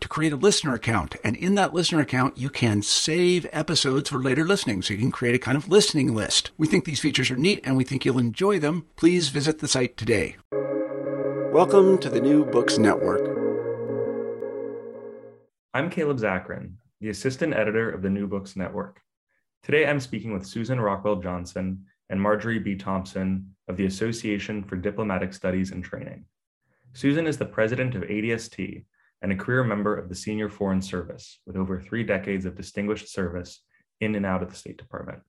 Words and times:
to 0.00 0.08
create 0.08 0.32
a 0.32 0.36
listener 0.36 0.74
account. 0.74 1.16
And 1.24 1.36
in 1.36 1.54
that 1.56 1.74
listener 1.74 2.00
account, 2.00 2.38
you 2.38 2.50
can 2.50 2.82
save 2.82 3.46
episodes 3.52 4.10
for 4.10 4.18
later 4.18 4.44
listening. 4.44 4.82
So 4.82 4.94
you 4.94 5.00
can 5.00 5.10
create 5.10 5.34
a 5.34 5.38
kind 5.38 5.56
of 5.56 5.68
listening 5.68 6.14
list. 6.14 6.50
We 6.56 6.66
think 6.66 6.84
these 6.84 7.00
features 7.00 7.30
are 7.30 7.36
neat 7.36 7.60
and 7.64 7.76
we 7.76 7.84
think 7.84 8.04
you'll 8.04 8.18
enjoy 8.18 8.58
them. 8.58 8.86
Please 8.96 9.28
visit 9.28 9.58
the 9.58 9.68
site 9.68 9.96
today. 9.96 10.36
Welcome 11.52 11.98
to 11.98 12.10
the 12.10 12.20
New 12.20 12.44
Books 12.44 12.78
Network. 12.78 13.38
I'm 15.74 15.90
Caleb 15.90 16.18
Zakarin, 16.18 16.72
the 17.00 17.10
assistant 17.10 17.54
editor 17.54 17.90
of 17.90 18.02
the 18.02 18.10
New 18.10 18.26
Books 18.26 18.56
Network. 18.56 19.00
Today 19.62 19.86
I'm 19.86 20.00
speaking 20.00 20.32
with 20.32 20.46
Susan 20.46 20.80
Rockwell 20.80 21.16
Johnson 21.16 21.84
and 22.10 22.20
Margery 22.20 22.58
B. 22.58 22.74
Thompson 22.74 23.54
of 23.68 23.76
the 23.76 23.86
Association 23.86 24.64
for 24.64 24.76
Diplomatic 24.76 25.32
Studies 25.34 25.72
and 25.72 25.84
Training. 25.84 26.24
Susan 26.94 27.26
is 27.26 27.36
the 27.36 27.44
president 27.44 27.94
of 27.94 28.02
ADST 28.02 28.84
and 29.22 29.32
a 29.32 29.36
career 29.36 29.64
member 29.64 29.96
of 29.96 30.08
the 30.08 30.14
Senior 30.14 30.48
Foreign 30.48 30.82
Service 30.82 31.40
with 31.46 31.56
over 31.56 31.80
three 31.80 32.04
decades 32.04 32.44
of 32.44 32.56
distinguished 32.56 33.12
service 33.12 33.62
in 34.00 34.14
and 34.14 34.24
out 34.24 34.42
of 34.42 34.50
the 34.50 34.56
State 34.56 34.78
Department. 34.78 35.20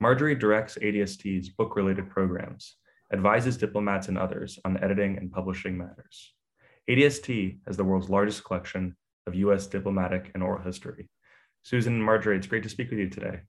Margery 0.00 0.34
directs 0.34 0.78
ADST's 0.80 1.50
book 1.50 1.76
related 1.76 2.08
programs, 2.08 2.76
advises 3.12 3.56
diplomats 3.56 4.08
and 4.08 4.18
others 4.18 4.58
on 4.64 4.82
editing 4.82 5.16
and 5.18 5.30
publishing 5.30 5.76
matters. 5.76 6.32
ADST 6.88 7.58
has 7.66 7.76
the 7.76 7.84
world's 7.84 8.08
largest 8.08 8.44
collection 8.44 8.96
of 9.26 9.34
US 9.34 9.66
diplomatic 9.66 10.30
and 10.34 10.42
oral 10.42 10.62
history. 10.62 11.08
Susan 11.62 11.94
and 11.94 12.04
Margery, 12.04 12.36
it's 12.36 12.46
great 12.46 12.62
to 12.62 12.68
speak 12.68 12.90
with 12.90 12.98
you 12.98 13.08
today. 13.08 13.40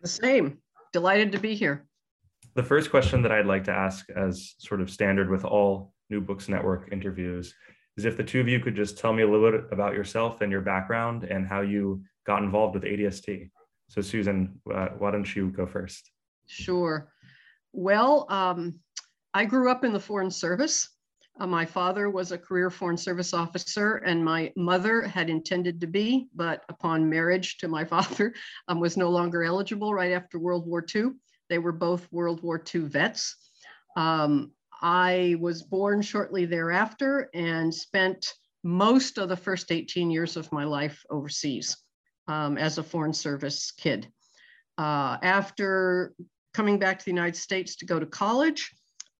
The 0.00 0.08
same. 0.08 0.58
Delighted 0.92 1.32
to 1.32 1.38
be 1.38 1.54
here. 1.54 1.86
The 2.54 2.62
first 2.62 2.90
question 2.90 3.22
that 3.22 3.32
I'd 3.32 3.46
like 3.46 3.64
to 3.64 3.72
ask, 3.72 4.10
as 4.10 4.54
sort 4.58 4.80
of 4.80 4.90
standard 4.90 5.30
with 5.30 5.44
all 5.44 5.94
New 6.10 6.20
Books 6.20 6.48
Network 6.48 6.88
interviews, 6.92 7.54
is 7.96 8.04
if 8.04 8.16
the 8.16 8.24
two 8.24 8.40
of 8.40 8.48
you 8.48 8.60
could 8.60 8.74
just 8.74 8.98
tell 8.98 9.12
me 9.12 9.22
a 9.22 9.28
little 9.28 9.50
bit 9.50 9.64
about 9.70 9.94
yourself 9.94 10.40
and 10.40 10.50
your 10.50 10.60
background 10.60 11.24
and 11.24 11.46
how 11.46 11.60
you 11.60 12.02
got 12.26 12.42
involved 12.42 12.74
with 12.74 12.84
ADST. 12.84 13.50
So, 13.88 14.00
Susan, 14.00 14.60
uh, 14.72 14.88
why 14.98 15.10
don't 15.10 15.36
you 15.36 15.50
go 15.50 15.66
first? 15.66 16.10
Sure. 16.46 17.12
Well, 17.72 18.26
um, 18.30 18.80
I 19.34 19.44
grew 19.44 19.70
up 19.70 19.84
in 19.84 19.92
the 19.92 20.00
Foreign 20.00 20.30
Service. 20.30 20.88
Uh, 21.40 21.46
my 21.46 21.64
father 21.64 22.10
was 22.10 22.30
a 22.30 22.38
career 22.38 22.70
Foreign 22.70 22.96
Service 22.96 23.32
officer, 23.32 23.96
and 23.96 24.22
my 24.24 24.52
mother 24.56 25.02
had 25.02 25.30
intended 25.30 25.80
to 25.80 25.86
be, 25.86 26.28
but 26.34 26.62
upon 26.68 27.08
marriage 27.08 27.58
to 27.58 27.68
my 27.68 27.84
father, 27.94 28.34
um, 28.68 28.80
was 28.80 28.96
no 28.96 29.10
longer 29.10 29.42
eligible 29.42 29.94
right 29.94 30.12
after 30.12 30.38
World 30.38 30.66
War 30.66 30.84
II. 30.94 31.10
They 31.48 31.58
were 31.58 31.72
both 31.72 32.10
World 32.12 32.42
War 32.42 32.62
II 32.74 32.82
vets. 32.82 33.36
Um, 33.96 34.52
I 34.82 35.36
was 35.40 35.62
born 35.62 36.02
shortly 36.02 36.44
thereafter 36.44 37.30
and 37.34 37.72
spent 37.72 38.34
most 38.64 39.18
of 39.18 39.28
the 39.28 39.36
first 39.36 39.70
18 39.70 40.10
years 40.10 40.36
of 40.36 40.50
my 40.52 40.64
life 40.64 41.04
overseas 41.08 41.76
um, 42.26 42.58
as 42.58 42.78
a 42.78 42.82
Foreign 42.82 43.12
Service 43.12 43.70
kid. 43.70 44.08
Uh, 44.78 45.18
after 45.22 46.14
coming 46.52 46.78
back 46.78 46.98
to 46.98 47.04
the 47.04 47.10
United 47.10 47.36
States 47.36 47.76
to 47.76 47.86
go 47.86 48.00
to 48.00 48.06
college 48.06 48.74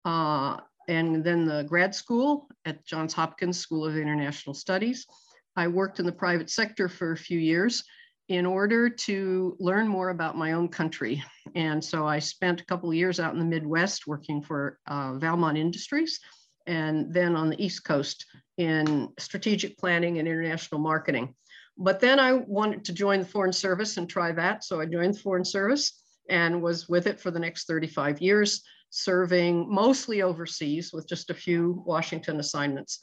uh, 0.04 0.56
and 0.88 1.22
then 1.22 1.46
the 1.46 1.62
grad 1.64 1.94
school 1.94 2.48
at 2.64 2.84
Johns 2.84 3.12
Hopkins 3.12 3.58
School 3.58 3.84
of 3.84 3.96
International 3.96 4.54
Studies, 4.54 5.06
I 5.54 5.68
worked 5.68 6.00
in 6.00 6.06
the 6.06 6.12
private 6.12 6.50
sector 6.50 6.88
for 6.88 7.12
a 7.12 7.16
few 7.16 7.38
years 7.38 7.84
in 8.28 8.46
order 8.46 8.88
to 8.88 9.56
learn 9.60 9.86
more 9.86 10.08
about 10.08 10.36
my 10.36 10.52
own 10.52 10.68
country. 10.68 11.22
And 11.54 11.84
so 11.84 12.06
I 12.06 12.18
spent 12.18 12.60
a 12.60 12.66
couple 12.66 12.88
of 12.88 12.94
years 12.94 13.20
out 13.20 13.32
in 13.32 13.38
the 13.38 13.44
Midwest 13.44 14.06
working 14.06 14.42
for 14.42 14.78
uh, 14.86 15.14
Valmont 15.14 15.58
Industries 15.58 16.20
and 16.66 17.12
then 17.12 17.36
on 17.36 17.50
the 17.50 17.62
East 17.62 17.84
Coast 17.84 18.24
in 18.58 19.08
strategic 19.18 19.76
planning 19.78 20.18
and 20.18 20.28
international 20.28 20.80
marketing. 20.80 21.34
But 21.78 22.00
then 22.00 22.20
I 22.20 22.34
wanted 22.34 22.84
to 22.84 22.92
join 22.92 23.20
the 23.20 23.26
Foreign 23.26 23.52
Service 23.52 23.96
and 23.96 24.08
try 24.08 24.32
that. 24.32 24.64
So 24.64 24.80
I 24.80 24.86
joined 24.86 25.14
the 25.14 25.20
Foreign 25.20 25.44
Service 25.44 26.02
and 26.28 26.62
was 26.62 26.88
with 26.88 27.06
it 27.06 27.20
for 27.20 27.30
the 27.30 27.40
next 27.40 27.66
35 27.66 28.20
years, 28.20 28.62
serving 28.90 29.72
mostly 29.72 30.22
overseas 30.22 30.92
with 30.92 31.08
just 31.08 31.30
a 31.30 31.34
few 31.34 31.82
Washington 31.86 32.38
assignments. 32.40 33.00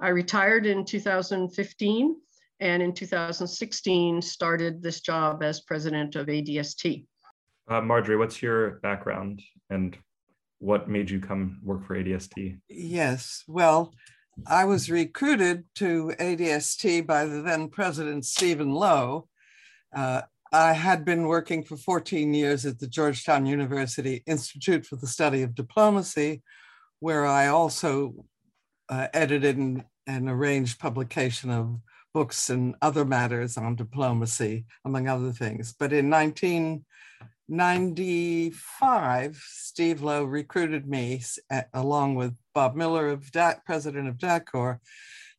I 0.00 0.08
retired 0.08 0.66
in 0.66 0.84
2015 0.84 2.16
and 2.60 2.82
in 2.82 2.92
2016 2.92 4.20
started 4.22 4.82
this 4.82 5.00
job 5.00 5.42
as 5.42 5.60
president 5.60 6.16
of 6.16 6.26
ADST. 6.26 7.06
Uh, 7.68 7.82
Margery, 7.82 8.16
what's 8.16 8.40
your 8.40 8.80
background 8.80 9.42
and 9.68 9.98
what 10.58 10.88
made 10.88 11.10
you 11.10 11.20
come 11.20 11.60
work 11.62 11.86
for 11.86 12.02
ADST? 12.02 12.58
Yes, 12.68 13.44
well, 13.46 13.94
I 14.46 14.64
was 14.64 14.90
recruited 14.90 15.64
to 15.76 16.14
ADST 16.18 17.06
by 17.06 17.26
the 17.26 17.42
then 17.42 17.68
president 17.68 18.24
Stephen 18.24 18.72
Low. 18.72 19.28
Uh, 19.94 20.22
I 20.50 20.72
had 20.72 21.04
been 21.04 21.26
working 21.26 21.62
for 21.62 21.76
14 21.76 22.32
years 22.32 22.64
at 22.64 22.78
the 22.78 22.86
Georgetown 22.86 23.44
University 23.44 24.22
Institute 24.26 24.86
for 24.86 24.96
the 24.96 25.06
Study 25.06 25.42
of 25.42 25.54
Diplomacy, 25.54 26.42
where 27.00 27.26
I 27.26 27.48
also 27.48 28.24
uh, 28.88 29.08
edited 29.12 29.58
and, 29.58 29.84
and 30.06 30.30
arranged 30.30 30.78
publication 30.78 31.50
of 31.50 31.78
books 32.14 32.48
and 32.48 32.74
other 32.80 33.04
matters 33.04 33.58
on 33.58 33.76
diplomacy, 33.76 34.64
among 34.86 35.06
other 35.06 35.32
things. 35.32 35.74
But 35.78 35.92
in 35.92 36.08
1995, 37.48 39.42
Steve 39.42 40.02
Low 40.02 40.24
recruited 40.24 40.86
me, 40.86 41.22
along 41.72 42.14
with 42.14 42.36
Bob 42.54 42.76
Miller, 42.76 43.08
of 43.08 43.32
DAC, 43.32 43.64
president 43.64 44.06
of 44.06 44.18
DACOR, 44.18 44.80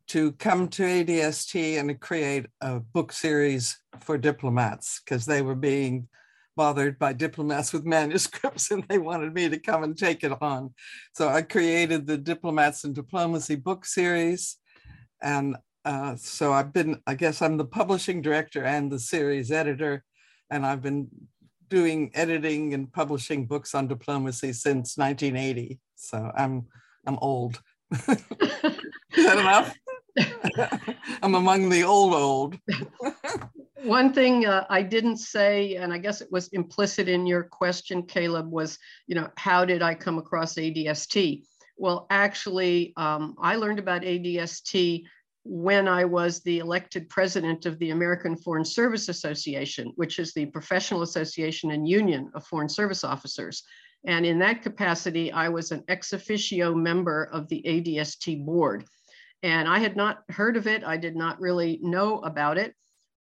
to 0.08 0.32
come 0.34 0.68
to 0.70 0.82
ADST 0.82 1.80
and 1.80 2.00
create 2.00 2.48
a 2.62 2.80
book 2.80 3.12
series 3.12 3.80
for 4.00 4.18
diplomats 4.18 5.02
because 5.06 5.28
they 5.28 5.44
were 5.44 5.54
being 5.54 6.08
bothered 6.56 6.98
by 6.98 7.14
diplomats 7.14 7.72
with 7.72 7.86
manuscripts 7.96 8.72
and 8.72 8.84
they 8.90 8.98
wanted 8.98 9.34
me 9.34 9.48
to 9.48 9.60
come 9.60 9.84
and 9.84 9.96
take 9.96 10.24
it 10.24 10.34
on. 10.42 10.74
So 11.14 11.30
I 11.30 11.44
created 11.44 12.08
the 12.08 12.18
Diplomats 12.18 12.84
and 12.86 12.96
Diplomacy 12.96 13.56
book 13.56 13.86
series. 13.86 14.58
And 15.22 15.58
uh, 15.86 16.16
so 16.16 16.54
I've 16.54 16.74
been, 16.74 17.00
I 17.06 17.14
guess 17.14 17.44
I'm 17.44 17.58
the 17.58 17.66
publishing 17.66 18.24
director 18.24 18.64
and 18.64 18.92
the 18.92 19.00
series 19.00 19.52
editor, 19.52 20.04
and 20.50 20.66
I've 20.66 20.82
been 20.82 21.08
doing 21.70 22.12
editing 22.14 22.74
and 22.74 22.92
publishing 22.92 23.46
books 23.46 23.74
on 23.76 23.88
diplomacy 23.88 24.54
since 24.54 24.98
1980. 24.98 25.80
So 25.96 26.32
I'm 26.36 26.68
I'm 27.06 27.18
old. 27.20 27.62
Is 28.08 29.26
that 29.26 29.38
enough? 29.38 29.76
I'm 31.24 31.36
among 31.36 31.70
the 31.70 31.84
old 31.84 32.14
old. 32.14 32.58
One 33.84 34.12
thing 34.12 34.46
uh, 34.46 34.66
I 34.70 34.82
didn't 34.82 35.18
say, 35.18 35.76
and 35.76 35.94
I 35.94 35.98
guess 35.98 36.20
it 36.20 36.30
was 36.32 36.50
implicit 36.50 37.08
in 37.08 37.26
your 37.26 37.44
question, 37.44 38.04
Caleb, 38.04 38.52
was 38.52 38.78
you 39.08 39.16
know 39.16 39.30
how 39.38 39.64
did 39.64 39.82
I 39.82 39.96
come 39.96 40.18
across 40.18 40.56
ADST? 40.56 41.44
Well, 41.78 42.08
actually, 42.10 42.94
um, 42.98 43.36
I 43.42 43.56
learned 43.56 43.80
about 43.80 44.02
ADST 44.02 45.04
when 45.44 45.88
I 45.88 46.06
was 46.06 46.42
the 46.42 46.60
elected 46.60 47.10
president 47.10 47.66
of 47.66 47.80
the 47.80 47.92
American 47.92 48.36
Foreign 48.36 48.66
Service 48.66 49.10
Association, 49.10 49.92
which 49.96 50.20
is 50.20 50.34
the 50.34 50.46
professional 50.48 51.02
association 51.02 51.72
and 51.72 51.88
union 51.88 52.30
of 52.36 52.46
foreign 52.46 52.70
service 52.70 53.04
officers. 53.04 53.64
And 54.06 54.26
in 54.26 54.40
that 54.40 54.62
capacity, 54.62 55.32
I 55.32 55.50
was 55.50 55.72
an 55.72 55.84
ex 55.88 56.14
officio 56.14 56.74
member 56.74 57.26
of 57.32 57.48
the 57.50 57.64
ADST 57.66 58.46
board. 58.46 58.86
And 59.44 59.68
I 59.68 59.80
had 59.80 59.96
not 59.96 60.24
heard 60.30 60.58
of 60.58 60.68
it. 60.68 60.84
I 60.84 60.98
did 60.98 61.16
not 61.16 61.40
really 61.40 61.80
know 61.82 62.20
about 62.20 62.58
it. 62.58 62.76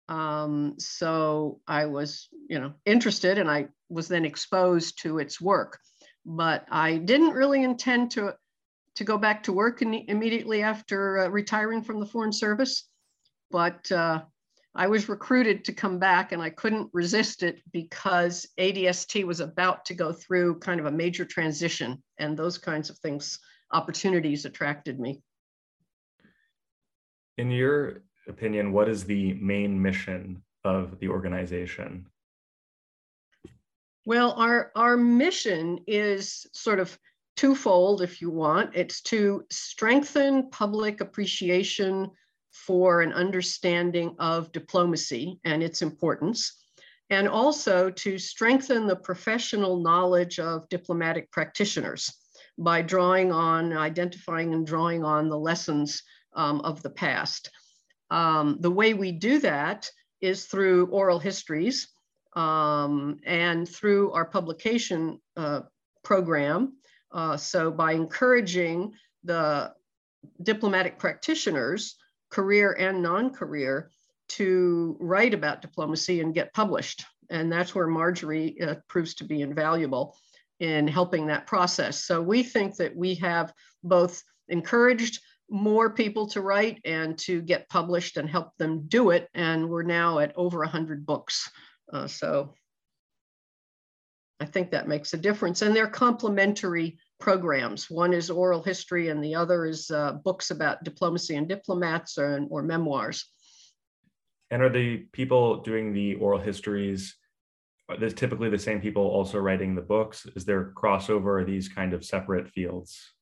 Um, 0.09 0.75
so 0.79 1.61
I 1.67 1.85
was, 1.85 2.27
you 2.49 2.59
know, 2.59 2.73
interested 2.85 3.37
and 3.37 3.49
I 3.49 3.67
was 3.89 4.07
then 4.07 4.25
exposed 4.25 5.01
to 5.03 5.19
its 5.19 5.39
work. 5.39 5.79
But 6.25 6.65
I 6.69 6.97
didn't 6.97 7.31
really 7.31 7.63
intend 7.63 8.11
to, 8.11 8.33
to 8.99 9.05
go 9.05 9.17
back 9.17 9.41
to 9.43 9.53
work 9.53 9.81
in, 9.81 9.93
immediately 9.93 10.61
after 10.61 11.19
uh, 11.19 11.27
retiring 11.29 11.81
from 11.81 12.01
the 12.01 12.05
Foreign 12.05 12.33
Service. 12.33 12.89
But 13.49 13.89
uh, 13.93 14.23
I 14.75 14.87
was 14.87 15.07
recruited 15.07 15.63
to 15.65 15.73
come 15.73 15.99
back 15.99 16.33
and 16.33 16.41
I 16.41 16.49
couldn't 16.49 16.89
resist 16.91 17.41
it 17.41 17.61
because 17.71 18.45
ADST 18.59 19.23
was 19.23 19.39
about 19.39 19.85
to 19.85 19.93
go 19.93 20.11
through 20.11 20.59
kind 20.59 20.81
of 20.81 20.85
a 20.85 20.91
major 20.91 21.23
transition 21.23 22.03
and 22.17 22.35
those 22.35 22.57
kinds 22.57 22.89
of 22.89 22.97
things, 22.97 23.39
opportunities 23.71 24.43
attracted 24.43 24.99
me. 24.99 25.21
In 27.37 27.49
your 27.49 28.01
opinion, 28.27 28.73
what 28.73 28.89
is 28.89 29.05
the 29.05 29.33
main 29.35 29.81
mission 29.81 30.43
of 30.65 30.99
the 30.99 31.07
organization? 31.07 32.05
Well, 34.05 34.33
our, 34.33 34.73
our 34.75 34.97
mission 34.97 35.79
is 35.87 36.45
sort 36.51 36.79
of 36.79 36.99
twofold, 37.39 38.01
if 38.01 38.19
you 38.19 38.29
want. 38.29 38.69
It's 38.75 38.99
to 39.03 39.45
strengthen 39.49 40.49
public 40.49 40.99
appreciation 40.99 42.11
for 42.51 43.01
an 43.01 43.13
understanding 43.13 44.13
of 44.19 44.51
diplomacy 44.51 45.39
and 45.45 45.63
its 45.63 45.81
importance, 45.81 46.61
and 47.09 47.29
also 47.29 47.89
to 47.91 48.17
strengthen 48.17 48.87
the 48.87 48.95
professional 48.97 49.79
knowledge 49.79 50.37
of 50.37 50.67
diplomatic 50.67 51.31
practitioners 51.31 52.13
by 52.57 52.81
drawing 52.81 53.31
on, 53.31 53.71
identifying 53.71 54.53
and 54.53 54.67
drawing 54.67 55.05
on 55.05 55.29
the 55.29 55.39
lessons 55.39 56.03
um, 56.35 56.59
of 56.59 56.83
the 56.83 56.89
past. 56.89 57.49
Um, 58.11 58.57
the 58.59 58.71
way 58.71 58.93
we 58.93 59.13
do 59.13 59.39
that 59.39 59.89
is 60.19 60.47
through 60.47 60.87
oral 60.87 61.19
histories 61.19 61.87
um, 62.35 63.21
and 63.25 63.65
through 63.65 64.11
our 64.11 64.25
publication 64.25 65.21
uh, 65.37 65.61
program. 66.03 66.73
Uh, 67.11 67.37
so 67.37 67.71
by 67.71 67.93
encouraging 67.93 68.93
the 69.23 69.73
diplomatic 70.43 70.97
practitioners 70.97 71.95
career 72.29 72.73
and 72.73 73.01
non-career 73.01 73.89
to 74.27 74.95
write 74.99 75.33
about 75.33 75.61
diplomacy 75.61 76.21
and 76.21 76.33
get 76.33 76.53
published. 76.53 77.03
And 77.29 77.51
that's 77.51 77.73
where 77.73 77.87
Margery 77.87 78.59
uh, 78.61 78.75
proves 78.87 79.15
to 79.15 79.23
be 79.23 79.41
invaluable 79.41 80.15
in 80.59 80.87
helping 80.87 81.27
that 81.27 81.47
process. 81.47 82.03
So 82.05 82.21
we 82.21 82.43
think 82.43 82.75
that 82.75 82.95
we 82.95 83.15
have 83.15 83.53
both 83.83 84.21
encouraged 84.49 85.21
more 85.49 85.89
people 85.89 86.27
to 86.27 86.41
write 86.41 86.79
and 86.85 87.17
to 87.17 87.41
get 87.41 87.69
published 87.69 88.17
and 88.17 88.29
help 88.29 88.55
them 88.57 88.87
do 88.87 89.09
it. 89.09 89.29
And 89.33 89.69
we're 89.69 89.83
now 89.83 90.19
at 90.19 90.33
over 90.35 90.59
100 90.59 91.05
books. 91.05 91.49
Uh, 91.91 92.07
so 92.07 92.53
I 94.39 94.45
think 94.45 94.71
that 94.71 94.87
makes 94.87 95.13
a 95.13 95.17
difference. 95.17 95.61
And 95.61 95.75
they're 95.75 95.87
complementary 95.87 96.97
programs. 97.19 97.89
One 97.89 98.13
is 98.13 98.29
oral 98.29 98.63
history, 98.63 99.09
and 99.09 99.23
the 99.23 99.35
other 99.35 99.65
is 99.65 99.91
uh, 99.91 100.13
books 100.13 100.51
about 100.51 100.83
diplomacy 100.83 101.35
and 101.35 101.47
diplomats 101.47 102.17
or, 102.17 102.45
or 102.49 102.63
memoirs. 102.63 103.25
And 104.51 104.61
are 104.61 104.69
the 104.69 104.97
people 105.11 105.61
doing 105.61 105.93
the 105.93 106.15
oral 106.15 106.39
histories? 106.39 107.15
Are 107.89 107.97
they 107.97 108.09
typically 108.09 108.49
the 108.49 108.57
same 108.57 108.81
people 108.81 109.03
also 109.03 109.39
writing 109.39 109.75
the 109.75 109.81
books? 109.81 110.25
Is 110.35 110.45
there 110.45 110.71
crossover? 110.75 111.41
Are 111.41 111.45
these 111.45 111.67
kind 111.67 111.93
of 111.93 112.05
separate 112.05 112.47
fields? 112.49 113.13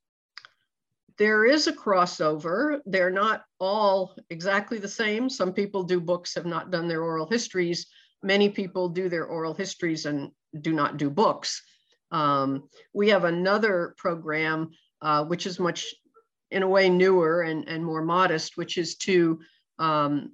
There 1.18 1.46
is 1.46 1.66
a 1.66 1.74
crossover. 1.74 2.80
They're 2.86 3.10
not 3.10 3.44
all 3.60 4.16
exactly 4.30 4.78
the 4.78 4.88
same. 4.88 5.30
Some 5.30 5.52
people 5.52 5.84
do 5.84 6.00
books, 6.00 6.36
have 6.36 6.46
not 6.46 6.69
done 6.69 6.88
their 6.88 7.02
oral 7.02 7.28
histories. 7.28 7.88
Many 8.22 8.50
people 8.50 8.90
do 8.90 9.10
their 9.10 9.25
oral 9.25 9.54
histories 9.54 10.06
and 10.06 10.31
do 10.59 10.73
not 10.73 10.97
do 10.97 11.09
books. 11.09 11.61
Um, 12.11 12.69
we 12.94 13.09
have 13.09 13.25
another 13.25 13.95
program, 13.97 14.71
uh, 15.01 15.25
which 15.25 15.45
is 15.45 15.59
much, 15.59 15.94
in 16.51 16.63
a 16.63 16.67
way, 16.67 16.89
newer 16.89 17.41
and, 17.41 17.67
and 17.67 17.83
more 17.83 18.01
modest, 18.01 18.57
which 18.57 18.77
is 18.77 18.95
to 18.97 19.39
um, 19.79 20.31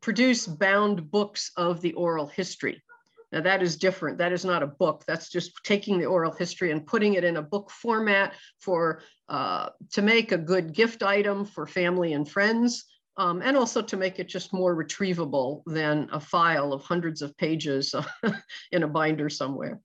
produce 0.00 0.46
bound 0.46 1.10
books 1.10 1.52
of 1.56 1.80
the 1.80 1.92
oral 1.92 2.26
history. 2.26 2.82
Now 3.32 3.40
that 3.40 3.62
is 3.62 3.76
different. 3.76 4.18
That 4.18 4.32
is 4.32 4.44
not 4.44 4.62
a 4.62 4.66
book. 4.66 5.02
That's 5.06 5.28
just 5.28 5.52
taking 5.64 5.98
the 5.98 6.06
oral 6.06 6.32
history 6.32 6.70
and 6.70 6.86
putting 6.86 7.14
it 7.14 7.24
in 7.24 7.36
a 7.36 7.42
book 7.42 7.70
format 7.70 8.34
for 8.60 9.02
uh, 9.28 9.70
to 9.92 10.02
make 10.02 10.30
a 10.30 10.38
good 10.38 10.72
gift 10.72 11.02
item 11.02 11.44
for 11.44 11.66
family 11.66 12.12
and 12.12 12.28
friends, 12.28 12.84
um, 13.16 13.42
and 13.42 13.56
also 13.56 13.80
to 13.82 13.96
make 13.96 14.18
it 14.18 14.28
just 14.28 14.52
more 14.52 14.74
retrievable 14.74 15.62
than 15.66 16.08
a 16.12 16.20
file 16.20 16.72
of 16.72 16.82
hundreds 16.82 17.22
of 17.22 17.36
pages 17.36 17.94
in 18.72 18.82
a 18.82 18.88
binder 18.88 19.28
somewhere. 19.28 19.80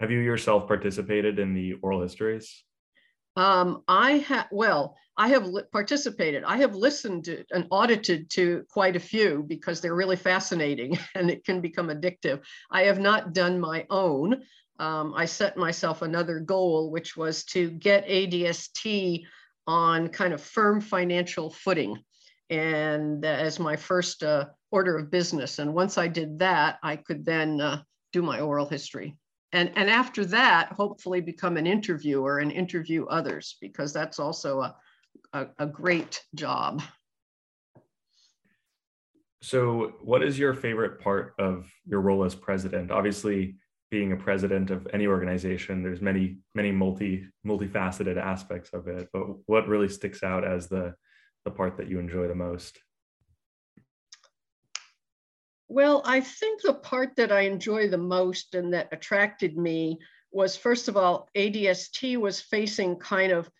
Have 0.00 0.10
you 0.10 0.20
yourself 0.20 0.68
participated 0.68 1.38
in 1.38 1.54
the 1.54 1.74
oral 1.82 2.00
histories? 2.00 2.62
Um, 3.36 3.82
I 3.88 4.18
have, 4.18 4.46
well, 4.50 4.96
I 5.16 5.28
have 5.28 5.48
participated. 5.72 6.44
I 6.44 6.58
have 6.58 6.74
listened 6.74 7.24
to 7.24 7.44
and 7.50 7.66
audited 7.70 8.30
to 8.30 8.64
quite 8.68 8.96
a 8.96 9.00
few 9.00 9.44
because 9.46 9.80
they're 9.80 9.94
really 9.94 10.16
fascinating 10.16 10.98
and 11.14 11.30
it 11.30 11.44
can 11.44 11.60
become 11.60 11.88
addictive. 11.88 12.40
I 12.70 12.82
have 12.82 13.00
not 13.00 13.32
done 13.32 13.58
my 13.58 13.86
own. 13.90 14.42
Um, 14.78 15.12
I 15.16 15.24
set 15.24 15.56
myself 15.56 16.02
another 16.02 16.38
goal, 16.38 16.92
which 16.92 17.16
was 17.16 17.44
to 17.46 17.70
get 17.70 18.06
ADST 18.06 19.24
on 19.68 20.08
kind 20.08 20.32
of 20.32 20.40
firm 20.40 20.80
financial 20.80 21.50
footing. 21.50 21.96
And 22.50 23.24
as 23.24 23.60
my 23.60 23.76
first 23.76 24.24
uh, 24.24 24.46
order 24.70 24.96
of 24.96 25.10
business. 25.10 25.58
And 25.58 25.74
once 25.74 25.98
I 25.98 26.08
did 26.08 26.38
that, 26.40 26.78
I 26.82 26.96
could 26.96 27.24
then 27.24 27.60
uh, 27.60 27.82
do 28.12 28.22
my 28.22 28.40
oral 28.40 28.66
history. 28.66 29.16
And 29.52 29.72
and 29.76 29.88
after 29.88 30.26
that 30.26 30.72
hopefully 30.72 31.20
become 31.20 31.56
an 31.56 31.66
interviewer 31.66 32.38
and 32.38 32.52
interview 32.52 33.06
others 33.06 33.56
because 33.60 33.94
that's 33.94 34.18
also 34.18 34.60
a, 34.60 34.76
a, 35.32 35.46
a, 35.58 35.66
great 35.66 36.22
job. 36.34 36.82
So 39.40 39.94
what 40.02 40.22
is 40.22 40.38
your 40.38 40.52
favorite 40.52 41.00
part 41.00 41.32
of 41.38 41.70
your 41.86 42.02
role 42.02 42.24
as 42.24 42.34
president? 42.34 42.90
Obviously 42.90 43.56
being 43.90 44.12
a 44.12 44.16
president 44.16 44.70
of 44.70 44.86
any 44.92 45.06
organization 45.06 45.82
there's 45.82 46.00
many 46.00 46.38
many 46.54 46.70
multi 46.70 47.26
multifaceted 47.46 48.16
aspects 48.16 48.70
of 48.72 48.86
it 48.86 49.08
but 49.12 49.22
what 49.46 49.66
really 49.66 49.88
sticks 49.88 50.22
out 50.22 50.44
as 50.44 50.68
the 50.68 50.94
the 51.48 51.56
part 51.56 51.76
that 51.78 51.88
you 51.88 51.98
enjoy 51.98 52.28
the 52.28 52.34
most? 52.34 52.78
Well, 55.68 56.02
I 56.04 56.20
think 56.20 56.62
the 56.62 56.74
part 56.74 57.16
that 57.16 57.32
I 57.32 57.42
enjoy 57.42 57.88
the 57.88 57.98
most 57.98 58.54
and 58.54 58.72
that 58.74 58.88
attracted 58.92 59.56
me 59.56 59.98
was 60.30 60.56
first 60.56 60.88
of 60.88 60.96
all, 60.96 61.28
ADST 61.34 62.18
was 62.18 62.40
facing 62.40 62.96
kind 62.96 63.32
of 63.32 63.50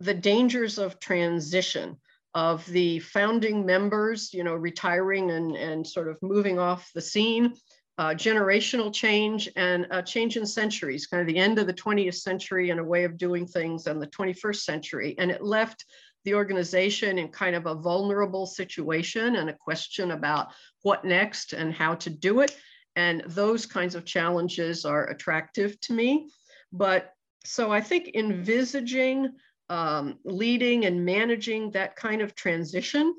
the 0.00 0.14
dangers 0.14 0.78
of 0.78 1.00
transition 1.00 1.96
of 2.34 2.64
the 2.66 2.98
founding 3.00 3.64
members, 3.64 4.32
you 4.34 4.44
know, 4.44 4.54
retiring 4.54 5.30
and, 5.30 5.56
and 5.56 5.86
sort 5.86 6.08
of 6.08 6.18
moving 6.22 6.58
off 6.58 6.90
the 6.94 7.00
scene, 7.00 7.54
uh, 7.98 8.14
generational 8.14 8.92
change 8.92 9.48
and 9.56 9.86
a 9.90 10.00
change 10.00 10.36
in 10.36 10.46
centuries, 10.46 11.06
kind 11.06 11.20
of 11.20 11.26
the 11.26 11.38
end 11.38 11.58
of 11.58 11.66
the 11.66 11.74
20th 11.74 12.14
century 12.14 12.70
and 12.70 12.78
a 12.78 12.84
way 12.84 13.02
of 13.02 13.18
doing 13.18 13.44
things 13.44 13.88
and 13.88 14.00
the 14.00 14.06
21st 14.06 14.60
century. 14.60 15.14
And 15.18 15.30
it 15.32 15.42
left 15.42 15.84
the 16.24 16.34
organization 16.34 17.18
in 17.18 17.28
kind 17.28 17.56
of 17.56 17.66
a 17.66 17.74
vulnerable 17.74 18.46
situation 18.46 19.36
and 19.36 19.50
a 19.50 19.54
question 19.54 20.12
about 20.12 20.48
what 20.82 21.04
next 21.04 21.52
and 21.52 21.74
how 21.74 21.96
to 21.96 22.10
do 22.10 22.40
it. 22.40 22.56
And 22.94 23.22
those 23.26 23.66
kinds 23.66 23.96
of 23.96 24.04
challenges 24.04 24.84
are 24.84 25.10
attractive 25.10 25.80
to 25.82 25.92
me. 25.92 26.30
But 26.72 27.12
so 27.44 27.72
I 27.72 27.80
think 27.80 28.12
envisaging, 28.14 29.32
um, 29.70 30.18
leading, 30.24 30.84
and 30.84 31.04
managing 31.04 31.72
that 31.72 31.96
kind 31.96 32.22
of 32.22 32.34
transition 32.34 33.14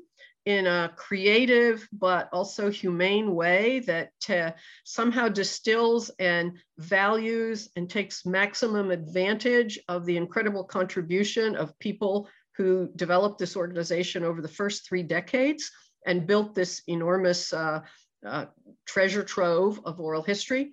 in 0.46 0.66
a 0.66 0.90
creative 0.96 1.86
but 1.92 2.28
also 2.32 2.70
humane 2.70 3.34
way 3.34 3.80
that 3.80 4.12
uh, 4.30 4.50
somehow 4.84 5.28
distills 5.28 6.10
and 6.18 6.58
values 6.78 7.68
and 7.76 7.90
takes 7.90 8.24
maximum 8.24 8.90
advantage 8.90 9.78
of 9.88 10.06
the 10.06 10.16
incredible 10.16 10.64
contribution 10.64 11.54
of 11.56 11.78
people 11.78 12.28
who 12.56 12.90
developed 12.96 13.38
this 13.38 13.56
organization 13.56 14.24
over 14.24 14.40
the 14.40 14.48
first 14.48 14.88
three 14.88 15.02
decades 15.02 15.70
and 16.06 16.26
built 16.26 16.54
this 16.54 16.82
enormous 16.86 17.52
uh, 17.52 17.80
uh, 18.26 18.46
treasure 18.86 19.22
trove 19.22 19.80
of 19.84 20.00
oral 20.00 20.22
history. 20.22 20.72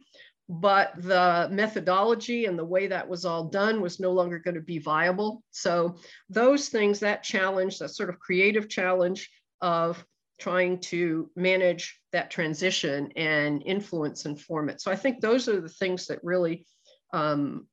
but 0.50 0.94
the 1.02 1.50
methodology 1.52 2.46
and 2.46 2.58
the 2.58 2.64
way 2.64 2.88
that 2.88 3.08
was 3.08 3.26
all 3.26 3.46
done 3.50 3.82
was 3.82 4.00
no 4.00 4.12
longer 4.14 4.40
going 4.40 4.56
to 4.56 4.62
be 4.62 4.80
viable. 4.80 5.44
So 5.52 5.98
those 6.30 6.70
things, 6.70 7.02
that 7.02 7.22
challenge, 7.22 7.80
that 7.80 7.90
sort 7.90 8.10
of 8.10 8.20
creative 8.20 8.70
challenge 8.70 9.30
of 9.62 10.04
trying 10.40 10.80
to 10.80 11.30
manage 11.36 12.00
that 12.12 12.30
transition 12.30 13.12
and 13.16 13.64
influence 13.66 14.26
and 14.26 14.40
form 14.40 14.70
it. 14.70 14.80
So 14.82 14.92
I 14.92 14.96
think 14.96 15.20
those 15.20 15.48
are 15.48 15.60
the 15.60 15.70
things 15.70 16.08
that 16.08 16.24
really 16.24 16.66
um, 17.14 17.68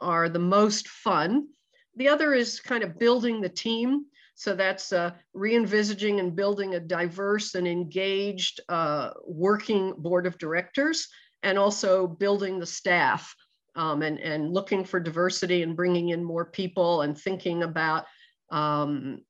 are 0.00 0.28
the 0.28 0.38
most 0.38 0.88
fun. 0.88 1.48
The 1.96 2.08
other 2.08 2.34
is 2.34 2.60
kind 2.60 2.84
of 2.84 2.98
building 2.98 3.40
the 3.40 3.48
team. 3.48 4.06
So 4.34 4.54
that's 4.54 4.92
uh, 4.92 5.12
re-envisaging 5.34 6.20
and 6.20 6.34
building 6.34 6.74
a 6.74 6.80
diverse 6.80 7.54
and 7.54 7.66
engaged 7.66 8.60
uh, 8.68 9.10
working 9.26 9.94
board 9.96 10.26
of 10.26 10.38
directors 10.38 11.08
and 11.42 11.58
also 11.58 12.06
building 12.06 12.58
the 12.58 12.66
staff 12.66 13.34
um, 13.74 14.02
and, 14.02 14.18
and 14.18 14.52
looking 14.52 14.84
for 14.84 15.00
diversity 15.00 15.62
and 15.62 15.76
bringing 15.76 16.10
in 16.10 16.24
more 16.24 16.44
people 16.44 17.02
and 17.02 17.16
thinking 17.16 17.62
about 17.62 18.04
um, 18.50 19.20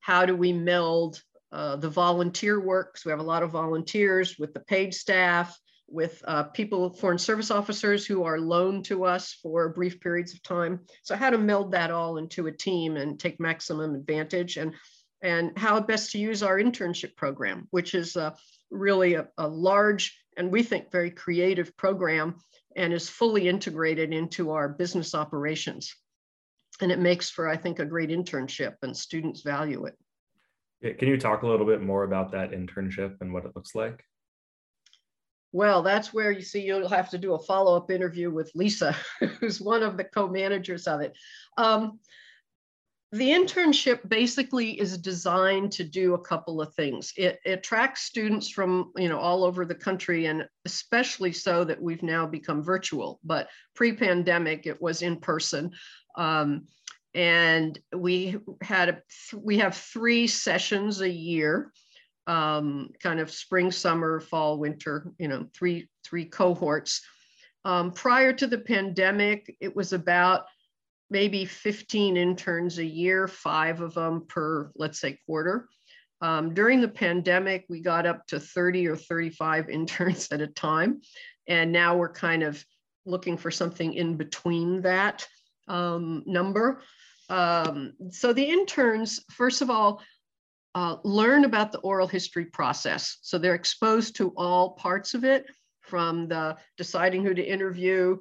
how 0.00 0.26
do 0.26 0.36
we 0.36 0.52
meld 0.52 1.22
uh, 1.52 1.76
the 1.76 1.88
volunteer 1.88 2.60
work. 2.60 2.96
So 2.96 3.08
we 3.08 3.12
have 3.12 3.20
a 3.20 3.24
lot 3.24 3.42
of 3.42 3.50
volunteers 3.50 4.38
with 4.38 4.54
the 4.54 4.60
paid 4.60 4.94
staff, 4.94 5.58
with 5.88 6.22
uh, 6.26 6.44
people, 6.44 6.90
foreign 6.92 7.18
service 7.18 7.50
officers 7.50 8.06
who 8.06 8.22
are 8.24 8.38
loaned 8.38 8.84
to 8.86 9.04
us 9.04 9.38
for 9.42 9.68
brief 9.70 10.00
periods 10.00 10.32
of 10.32 10.42
time. 10.42 10.80
So 11.02 11.16
how 11.16 11.30
to 11.30 11.38
meld 11.38 11.72
that 11.72 11.90
all 11.90 12.18
into 12.18 12.46
a 12.46 12.52
team 12.52 12.96
and 12.96 13.18
take 13.18 13.40
maximum 13.40 13.94
advantage 13.94 14.56
and, 14.56 14.74
and 15.22 15.56
how 15.58 15.80
best 15.80 16.12
to 16.12 16.18
use 16.18 16.42
our 16.42 16.58
internship 16.58 17.16
program, 17.16 17.66
which 17.70 17.94
is 17.94 18.16
really 18.70 19.14
a, 19.14 19.26
a 19.36 19.48
large 19.48 20.16
and 20.36 20.50
we 20.50 20.62
think 20.62 20.90
very 20.90 21.10
creative 21.10 21.76
program 21.76 22.36
and 22.76 22.92
is 22.92 23.08
fully 23.08 23.48
integrated 23.48 24.12
into 24.12 24.52
our 24.52 24.68
business 24.68 25.14
operations. 25.14 25.94
And 26.80 26.90
it 26.90 26.98
makes 26.98 27.28
for, 27.28 27.48
I 27.48 27.56
think, 27.56 27.78
a 27.78 27.84
great 27.84 28.10
internship 28.10 28.76
and 28.82 28.96
students 28.96 29.42
value 29.42 29.84
it. 29.84 29.98
Can 30.82 31.08
you 31.08 31.18
talk 31.18 31.42
a 31.42 31.46
little 31.46 31.66
bit 31.66 31.82
more 31.82 32.04
about 32.04 32.32
that 32.32 32.52
internship 32.52 33.16
and 33.20 33.32
what 33.32 33.44
it 33.44 33.52
looks 33.54 33.74
like? 33.74 34.04
Well, 35.52 35.82
that's 35.82 36.14
where 36.14 36.30
you 36.30 36.42
see 36.42 36.60
you'll 36.60 36.88
have 36.88 37.10
to 37.10 37.18
do 37.18 37.34
a 37.34 37.38
follow 37.38 37.76
up 37.76 37.90
interview 37.90 38.30
with 38.30 38.52
Lisa, 38.54 38.94
who's 39.40 39.60
one 39.60 39.82
of 39.82 39.96
the 39.96 40.04
co 40.04 40.28
managers 40.28 40.86
of 40.86 41.00
it. 41.00 41.12
Um, 41.56 41.98
the 43.12 43.30
internship 43.30 44.08
basically 44.08 44.80
is 44.80 44.96
designed 44.96 45.72
to 45.72 45.82
do 45.82 46.14
a 46.14 46.20
couple 46.20 46.62
of 46.62 46.72
things. 46.74 47.12
It, 47.16 47.40
it, 47.44 47.58
attracts 47.58 48.02
students 48.02 48.48
from 48.48 48.92
you 48.96 49.08
know 49.08 49.18
all 49.18 49.42
over 49.42 49.64
the 49.64 49.74
country, 49.74 50.26
and 50.26 50.48
especially 50.64 51.32
so 51.32 51.64
that 51.64 51.82
we've 51.82 52.04
now 52.04 52.26
become 52.26 52.62
virtual. 52.62 53.18
But 53.24 53.48
pre-pandemic, 53.74 54.66
it 54.66 54.80
was 54.80 55.02
in 55.02 55.16
person, 55.16 55.72
um, 56.16 56.66
and 57.14 57.78
we 57.94 58.36
had 58.62 58.88
a, 58.88 59.02
we 59.36 59.58
have 59.58 59.76
three 59.76 60.26
sessions 60.26 61.00
a 61.00 61.10
year, 61.10 61.72
um, 62.26 62.90
kind 63.02 63.20
of 63.20 63.30
spring, 63.30 63.72
summer, 63.72 64.20
fall, 64.20 64.58
winter. 64.58 65.12
You 65.18 65.28
know, 65.28 65.46
three 65.54 65.88
three 66.04 66.24
cohorts. 66.24 67.02
Um, 67.64 67.92
prior 67.92 68.32
to 68.32 68.46
the 68.46 68.58
pandemic, 68.58 69.54
it 69.60 69.74
was 69.74 69.92
about 69.92 70.44
maybe 71.10 71.44
15 71.44 72.16
interns 72.16 72.78
a 72.78 72.84
year, 72.84 73.26
five 73.26 73.80
of 73.80 73.94
them 73.94 74.26
per, 74.28 74.70
let's 74.76 75.00
say, 75.00 75.18
quarter. 75.26 75.68
Um, 76.22 76.54
during 76.54 76.80
the 76.80 76.88
pandemic, 76.88 77.66
we 77.68 77.80
got 77.80 78.06
up 78.06 78.26
to 78.28 78.38
30 78.38 78.86
or 78.88 78.96
35 78.96 79.68
interns 79.70 80.28
at 80.30 80.40
a 80.40 80.46
time. 80.46 81.00
And 81.48 81.72
now 81.72 81.96
we're 81.96 82.12
kind 82.12 82.42
of 82.42 82.64
looking 83.06 83.36
for 83.36 83.50
something 83.50 83.94
in 83.94 84.16
between 84.16 84.82
that 84.82 85.26
um, 85.68 86.22
number. 86.26 86.82
Um, 87.30 87.92
so 88.10 88.32
the 88.32 88.44
interns, 88.44 89.24
first 89.30 89.62
of 89.62 89.70
all, 89.70 90.02
uh, 90.74 90.96
learn 91.04 91.44
about 91.44 91.72
the 91.72 91.78
oral 91.78 92.06
history 92.06 92.44
process. 92.44 93.18
So 93.22 93.38
they're 93.38 93.54
exposed 93.54 94.16
to 94.16 94.32
all 94.36 94.72
parts 94.72 95.14
of 95.14 95.24
it 95.24 95.46
from 95.80 96.28
the 96.28 96.56
deciding 96.76 97.24
who 97.24 97.34
to 97.34 97.42
interview, 97.42 98.18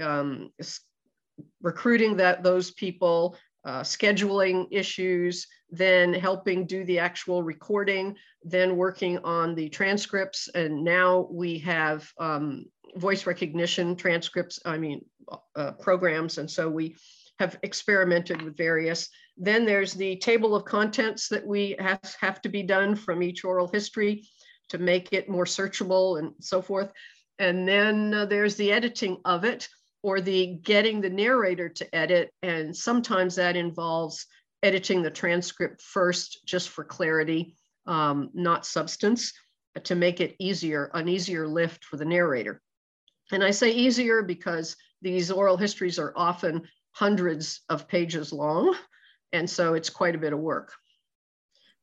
um, 0.00 0.50
recruiting 1.60 2.16
that 2.16 2.42
those 2.42 2.72
people, 2.72 3.36
uh, 3.64 3.82
scheduling 3.82 4.66
issues, 4.70 5.46
then 5.70 6.12
helping 6.12 6.66
do 6.66 6.84
the 6.84 6.98
actual 6.98 7.42
recording, 7.42 8.16
then 8.42 8.76
working 8.76 9.18
on 9.18 9.54
the 9.54 9.68
transcripts. 9.68 10.48
And 10.54 10.82
now 10.82 11.28
we 11.30 11.58
have 11.58 12.08
um, 12.18 12.66
voice 12.96 13.26
recognition 13.26 13.94
transcripts, 13.94 14.58
I 14.64 14.78
mean, 14.78 15.04
uh, 15.54 15.72
programs. 15.72 16.38
And 16.38 16.50
so 16.50 16.68
we 16.68 16.96
have 17.42 17.58
experimented 17.62 18.40
with 18.40 18.56
various. 18.56 19.08
Then 19.36 19.64
there's 19.64 19.94
the 19.94 20.16
table 20.16 20.54
of 20.54 20.64
contents 20.64 21.28
that 21.28 21.44
we 21.44 21.74
have, 21.80 22.00
have 22.20 22.40
to 22.42 22.48
be 22.48 22.62
done 22.62 22.94
from 22.94 23.22
each 23.22 23.44
oral 23.44 23.66
history 23.66 24.28
to 24.68 24.78
make 24.78 25.12
it 25.12 25.28
more 25.28 25.44
searchable 25.44 26.18
and 26.18 26.32
so 26.40 26.62
forth. 26.62 26.92
And 27.38 27.66
then 27.66 28.14
uh, 28.14 28.26
there's 28.26 28.54
the 28.56 28.70
editing 28.70 29.18
of 29.24 29.44
it 29.44 29.68
or 30.04 30.20
the 30.20 30.58
getting 30.62 31.00
the 31.00 31.10
narrator 31.10 31.68
to 31.68 31.94
edit. 31.94 32.30
And 32.42 32.76
sometimes 32.76 33.34
that 33.34 33.56
involves 33.56 34.26
editing 34.62 35.02
the 35.02 35.10
transcript 35.10 35.82
first 35.82 36.46
just 36.46 36.68
for 36.68 36.84
clarity, 36.84 37.56
um, 37.86 38.30
not 38.34 38.64
substance, 38.64 39.32
to 39.82 39.94
make 39.96 40.20
it 40.20 40.36
easier, 40.38 40.90
an 40.94 41.08
easier 41.08 41.48
lift 41.48 41.84
for 41.84 41.96
the 41.96 42.04
narrator. 42.04 42.62
And 43.32 43.42
I 43.42 43.50
say 43.50 43.70
easier 43.72 44.22
because 44.22 44.76
these 45.00 45.30
oral 45.30 45.56
histories 45.56 45.98
are 45.98 46.12
often 46.14 46.68
hundreds 46.92 47.62
of 47.68 47.88
pages 47.88 48.32
long. 48.32 48.74
And 49.32 49.48
so 49.48 49.74
it's 49.74 49.90
quite 49.90 50.14
a 50.14 50.18
bit 50.18 50.32
of 50.32 50.38
work. 50.38 50.72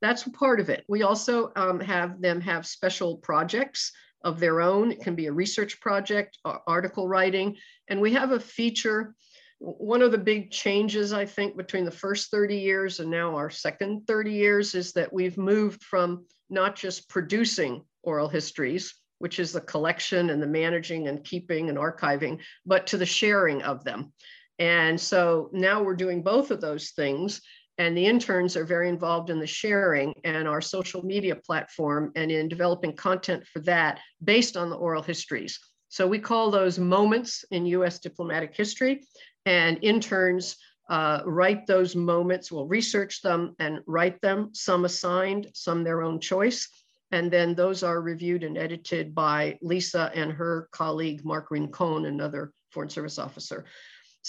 That's 0.01 0.23
part 0.23 0.59
of 0.59 0.69
it. 0.69 0.85
We 0.87 1.03
also 1.03 1.51
um, 1.55 1.79
have 1.81 2.21
them 2.21 2.39
have 2.41 2.65
special 2.65 3.17
projects 3.17 3.91
of 4.23 4.39
their 4.39 4.61
own. 4.61 4.91
It 4.91 5.01
can 5.01 5.15
be 5.15 5.27
a 5.27 5.33
research 5.33 5.79
project, 5.81 6.37
article 6.45 7.07
writing. 7.07 7.57
And 7.87 7.99
we 7.99 8.13
have 8.13 8.31
a 8.31 8.39
feature. 8.39 9.15
One 9.59 10.01
of 10.01 10.11
the 10.11 10.17
big 10.17 10.51
changes, 10.51 11.11
I 11.11 11.25
think, 11.25 11.57
between 11.57 11.85
the 11.85 11.91
first 11.91 12.31
30 12.31 12.57
years 12.57 12.99
and 12.99 13.09
now 13.09 13.35
our 13.35 13.49
second 13.49 14.07
30 14.07 14.31
years 14.31 14.75
is 14.75 14.93
that 14.93 15.11
we've 15.11 15.37
moved 15.37 15.83
from 15.83 16.25
not 16.49 16.75
just 16.75 17.09
producing 17.09 17.83
oral 18.03 18.29
histories, 18.29 18.95
which 19.19 19.39
is 19.39 19.51
the 19.51 19.61
collection 19.61 20.29
and 20.29 20.41
the 20.41 20.47
managing 20.47 21.07
and 21.07 21.23
keeping 21.23 21.69
and 21.69 21.77
archiving, 21.77 22.39
but 22.65 22.87
to 22.87 22.97
the 22.97 23.05
sharing 23.05 23.61
of 23.63 23.83
them. 23.83 24.13
And 24.59 24.99
so 24.99 25.49
now 25.53 25.81
we're 25.81 25.95
doing 25.95 26.21
both 26.21 26.51
of 26.51 26.61
those 26.61 26.91
things 26.91 27.41
and 27.79 27.97
the 27.97 28.05
interns 28.05 28.57
are 28.57 28.65
very 28.65 28.89
involved 28.89 29.29
in 29.29 29.39
the 29.39 29.47
sharing 29.47 30.13
and 30.25 30.47
our 30.49 30.59
social 30.59 31.01
media 31.03 31.33
platform 31.33 32.11
and 32.17 32.29
in 32.29 32.49
developing 32.49 32.93
content 32.93 33.47
for 33.47 33.61
that 33.61 34.01
based 34.21 34.57
on 34.57 34.69
the 34.69 34.75
oral 34.75 35.01
histories. 35.01 35.57
So 35.87 36.05
we 36.05 36.19
call 36.19 36.51
those 36.51 36.77
moments 36.77 37.45
in 37.51 37.65
US 37.67 37.99
diplomatic 37.99 38.53
history 38.55 39.07
and 39.45 39.79
interns 39.81 40.57
uh, 40.89 41.21
write 41.25 41.67
those 41.67 41.95
moments, 41.95 42.51
will 42.51 42.67
research 42.67 43.21
them 43.21 43.55
and 43.59 43.79
write 43.85 44.19
them, 44.21 44.49
some 44.53 44.85
assigned, 44.85 45.47
some 45.53 45.83
their 45.83 46.01
own 46.01 46.19
choice. 46.19 46.67
And 47.11 47.31
then 47.31 47.55
those 47.55 47.81
are 47.81 48.01
reviewed 48.01 48.43
and 48.43 48.57
edited 48.57 49.15
by 49.15 49.57
Lisa 49.61 50.11
and 50.13 50.31
her 50.33 50.67
colleague, 50.71 51.23
Mark 51.23 51.49
Rincon, 51.49 52.05
another 52.05 52.51
Foreign 52.71 52.89
Service 52.89 53.17
officer. 53.17 53.65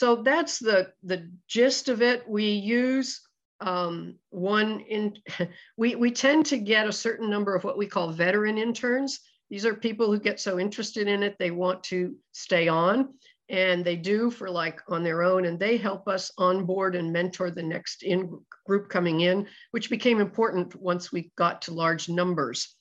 So 0.00 0.16
that's 0.16 0.58
the, 0.58 0.94
the 1.02 1.30
gist 1.46 1.90
of 1.90 2.00
it. 2.00 2.26
We 2.26 2.46
use 2.46 3.20
um, 3.60 4.14
one 4.30 4.80
in 4.88 5.18
we 5.76 5.94
we 5.94 6.10
tend 6.10 6.46
to 6.46 6.56
get 6.56 6.88
a 6.88 6.92
certain 7.06 7.28
number 7.28 7.54
of 7.54 7.64
what 7.64 7.76
we 7.76 7.86
call 7.86 8.10
veteran 8.10 8.56
interns. 8.56 9.20
These 9.50 9.66
are 9.66 9.74
people 9.74 10.06
who 10.06 10.18
get 10.18 10.40
so 10.40 10.58
interested 10.58 11.06
in 11.06 11.22
it 11.22 11.36
they 11.38 11.50
want 11.50 11.84
to 11.92 12.16
stay 12.32 12.66
on, 12.66 13.12
and 13.50 13.84
they 13.84 13.96
do 13.96 14.30
for 14.30 14.48
like 14.48 14.80
on 14.88 15.02
their 15.02 15.22
own, 15.22 15.44
and 15.44 15.60
they 15.60 15.76
help 15.76 16.08
us 16.08 16.32
onboard 16.38 16.96
and 16.96 17.12
mentor 17.12 17.50
the 17.50 17.62
next 17.62 18.02
in 18.02 18.40
group 18.64 18.88
coming 18.88 19.20
in, 19.20 19.46
which 19.72 19.90
became 19.90 20.18
important 20.18 20.74
once 20.76 21.12
we 21.12 21.30
got 21.36 21.60
to 21.60 21.74
large 21.74 22.08
numbers. 22.08 22.74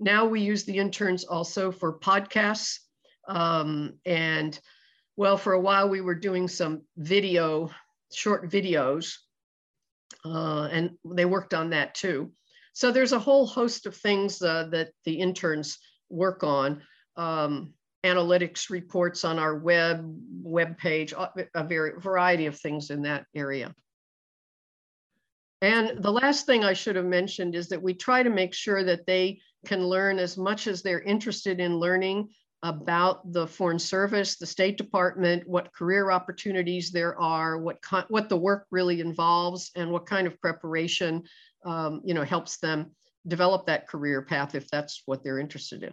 Now 0.00 0.24
we 0.24 0.40
use 0.40 0.64
the 0.64 0.78
interns 0.78 1.22
also 1.22 1.70
for 1.70 2.00
podcasts, 2.00 2.80
um, 3.28 3.92
and 4.04 4.58
well, 5.16 5.36
for 5.36 5.52
a 5.52 5.60
while 5.60 5.88
we 5.88 6.00
were 6.00 6.14
doing 6.14 6.48
some 6.48 6.82
video, 6.96 7.70
short 8.12 8.50
videos 8.50 9.16
uh, 10.24 10.68
and 10.70 10.90
they 11.04 11.24
worked 11.24 11.54
on 11.54 11.70
that 11.70 11.94
too. 11.94 12.32
So 12.72 12.90
there's 12.90 13.12
a 13.12 13.18
whole 13.18 13.46
host 13.46 13.86
of 13.86 13.96
things 13.96 14.42
uh, 14.42 14.68
that 14.70 14.90
the 15.04 15.14
interns 15.14 15.78
work 16.10 16.42
on. 16.42 16.82
Um, 17.16 17.74
analytics 18.04 18.68
reports 18.68 19.24
on 19.24 19.38
our 19.38 19.56
web 19.56 20.04
web 20.42 20.76
page, 20.76 21.14
a 21.54 21.64
very 21.64 21.92
variety 21.98 22.46
of 22.46 22.58
things 22.58 22.90
in 22.90 23.02
that 23.02 23.24
area. 23.34 23.74
And 25.62 26.02
the 26.02 26.12
last 26.12 26.44
thing 26.44 26.64
I 26.64 26.74
should 26.74 26.96
have 26.96 27.06
mentioned 27.06 27.54
is 27.54 27.68
that 27.68 27.82
we 27.82 27.94
try 27.94 28.22
to 28.22 28.28
make 28.28 28.52
sure 28.52 28.84
that 28.84 29.06
they 29.06 29.40
can 29.64 29.86
learn 29.86 30.18
as 30.18 30.36
much 30.36 30.66
as 30.66 30.82
they're 30.82 31.00
interested 31.00 31.60
in 31.60 31.78
learning 31.78 32.28
about 32.64 33.30
the 33.30 33.46
Foreign 33.46 33.78
Service, 33.78 34.36
the 34.36 34.46
State 34.46 34.78
Department, 34.78 35.46
what 35.46 35.72
career 35.74 36.10
opportunities 36.10 36.90
there 36.90 37.16
are, 37.20 37.58
what 37.58 37.78
what 38.08 38.30
the 38.30 38.36
work 38.36 38.66
really 38.70 39.00
involves, 39.00 39.70
and 39.76 39.90
what 39.92 40.06
kind 40.06 40.26
of 40.26 40.40
preparation 40.40 41.22
um, 41.64 42.00
you 42.04 42.14
know 42.14 42.24
helps 42.24 42.56
them 42.56 42.90
develop 43.26 43.66
that 43.66 43.86
career 43.86 44.22
path 44.22 44.54
if 44.54 44.66
that's 44.70 45.02
what 45.04 45.22
they're 45.22 45.38
interested 45.38 45.82
in. 45.82 45.92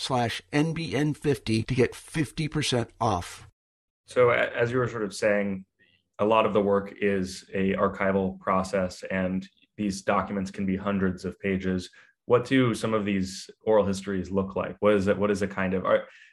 slash 0.01 0.41
NBN50 0.51 1.67
to 1.67 1.75
get 1.75 1.93
50% 1.93 2.87
off. 2.99 3.47
So 4.07 4.31
as 4.31 4.71
you 4.71 4.79
were 4.79 4.87
sort 4.87 5.03
of 5.03 5.13
saying, 5.13 5.63
a 6.19 6.25
lot 6.25 6.45
of 6.45 6.53
the 6.53 6.61
work 6.61 6.93
is 6.99 7.45
a 7.53 7.73
archival 7.73 8.39
process 8.39 9.03
and 9.11 9.47
these 9.77 10.01
documents 10.01 10.51
can 10.51 10.65
be 10.65 10.75
hundreds 10.75 11.23
of 11.23 11.39
pages. 11.39 11.89
What 12.25 12.45
do 12.45 12.73
some 12.73 12.93
of 12.93 13.05
these 13.05 13.49
oral 13.65 13.85
histories 13.85 14.31
look 14.31 14.55
like? 14.55 14.75
What 14.79 14.93
is 14.93 15.07
it? 15.07 15.17
What 15.17 15.31
is 15.31 15.43
a 15.43 15.47
kind 15.47 15.73
of 15.73 15.85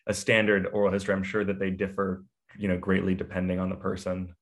a 0.07 0.15
standard 0.15 0.67
oral 0.73 0.93
history? 0.93 1.15
I'm 1.15 1.23
sure 1.23 1.45
that 1.45 1.59
they 1.59 1.71
differ, 1.71 2.25
you 2.59 2.69
know, 2.69 2.79
greatly 2.79 3.15
depending 3.15 3.61
on 3.61 3.69
the 3.69 3.77
person. 3.77 4.35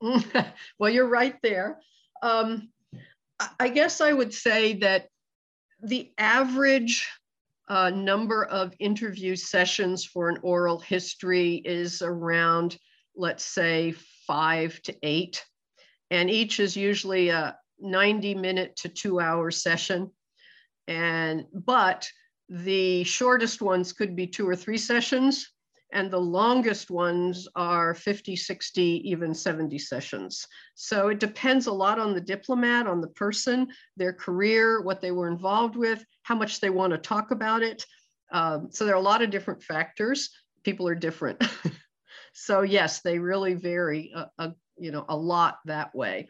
well, 0.78 0.90
you're 0.90 1.08
right 1.08 1.36
there. 1.42 1.78
Um, 2.22 2.70
I 3.60 3.68
guess 3.68 4.00
I 4.00 4.12
would 4.12 4.32
say 4.32 4.74
that 4.78 5.08
the 5.82 6.10
average 6.18 7.06
uh, 7.68 7.90
number 7.90 8.44
of 8.44 8.74
interview 8.78 9.36
sessions 9.36 10.04
for 10.04 10.28
an 10.28 10.38
oral 10.42 10.78
history 10.78 11.56
is 11.64 12.02
around, 12.02 12.78
let's 13.16 13.44
say, 13.44 13.94
five 14.26 14.80
to 14.82 14.94
eight. 15.02 15.44
And 16.10 16.30
each 16.30 16.60
is 16.60 16.76
usually 16.76 17.30
a 17.30 17.56
90 17.80 18.34
minute 18.36 18.76
to 18.76 18.88
two 18.88 19.20
hour 19.20 19.50
session. 19.50 20.10
And, 20.86 21.44
but 21.52 22.08
the 22.48 23.02
shortest 23.04 23.60
ones 23.60 23.92
could 23.92 24.14
be 24.14 24.28
two 24.28 24.48
or 24.48 24.54
three 24.54 24.78
sessions 24.78 25.50
and 25.92 26.10
the 26.10 26.20
longest 26.20 26.90
ones 26.90 27.46
are 27.54 27.94
50, 27.94 28.34
60, 28.34 28.82
even 29.08 29.34
70 29.34 29.78
sessions. 29.78 30.46
So 30.74 31.08
it 31.08 31.20
depends 31.20 31.66
a 31.66 31.72
lot 31.72 31.98
on 31.98 32.12
the 32.12 32.20
diplomat, 32.20 32.86
on 32.86 33.00
the 33.00 33.08
person, 33.08 33.68
their 33.96 34.12
career, 34.12 34.82
what 34.82 35.00
they 35.00 35.12
were 35.12 35.28
involved 35.28 35.76
with, 35.76 36.04
how 36.22 36.34
much 36.34 36.60
they 36.60 36.70
want 36.70 36.92
to 36.92 36.98
talk 36.98 37.30
about 37.30 37.62
it. 37.62 37.84
Um, 38.32 38.68
so 38.70 38.84
there 38.84 38.94
are 38.94 38.98
a 38.98 39.02
lot 39.02 39.22
of 39.22 39.30
different 39.30 39.62
factors. 39.62 40.30
People 40.64 40.88
are 40.88 40.96
different. 40.96 41.42
so 42.32 42.62
yes, 42.62 43.00
they 43.02 43.18
really 43.18 43.54
vary, 43.54 44.12
a, 44.14 44.26
a, 44.38 44.54
you 44.76 44.90
know, 44.90 45.04
a 45.08 45.16
lot 45.16 45.58
that 45.66 45.94
way. 45.94 46.28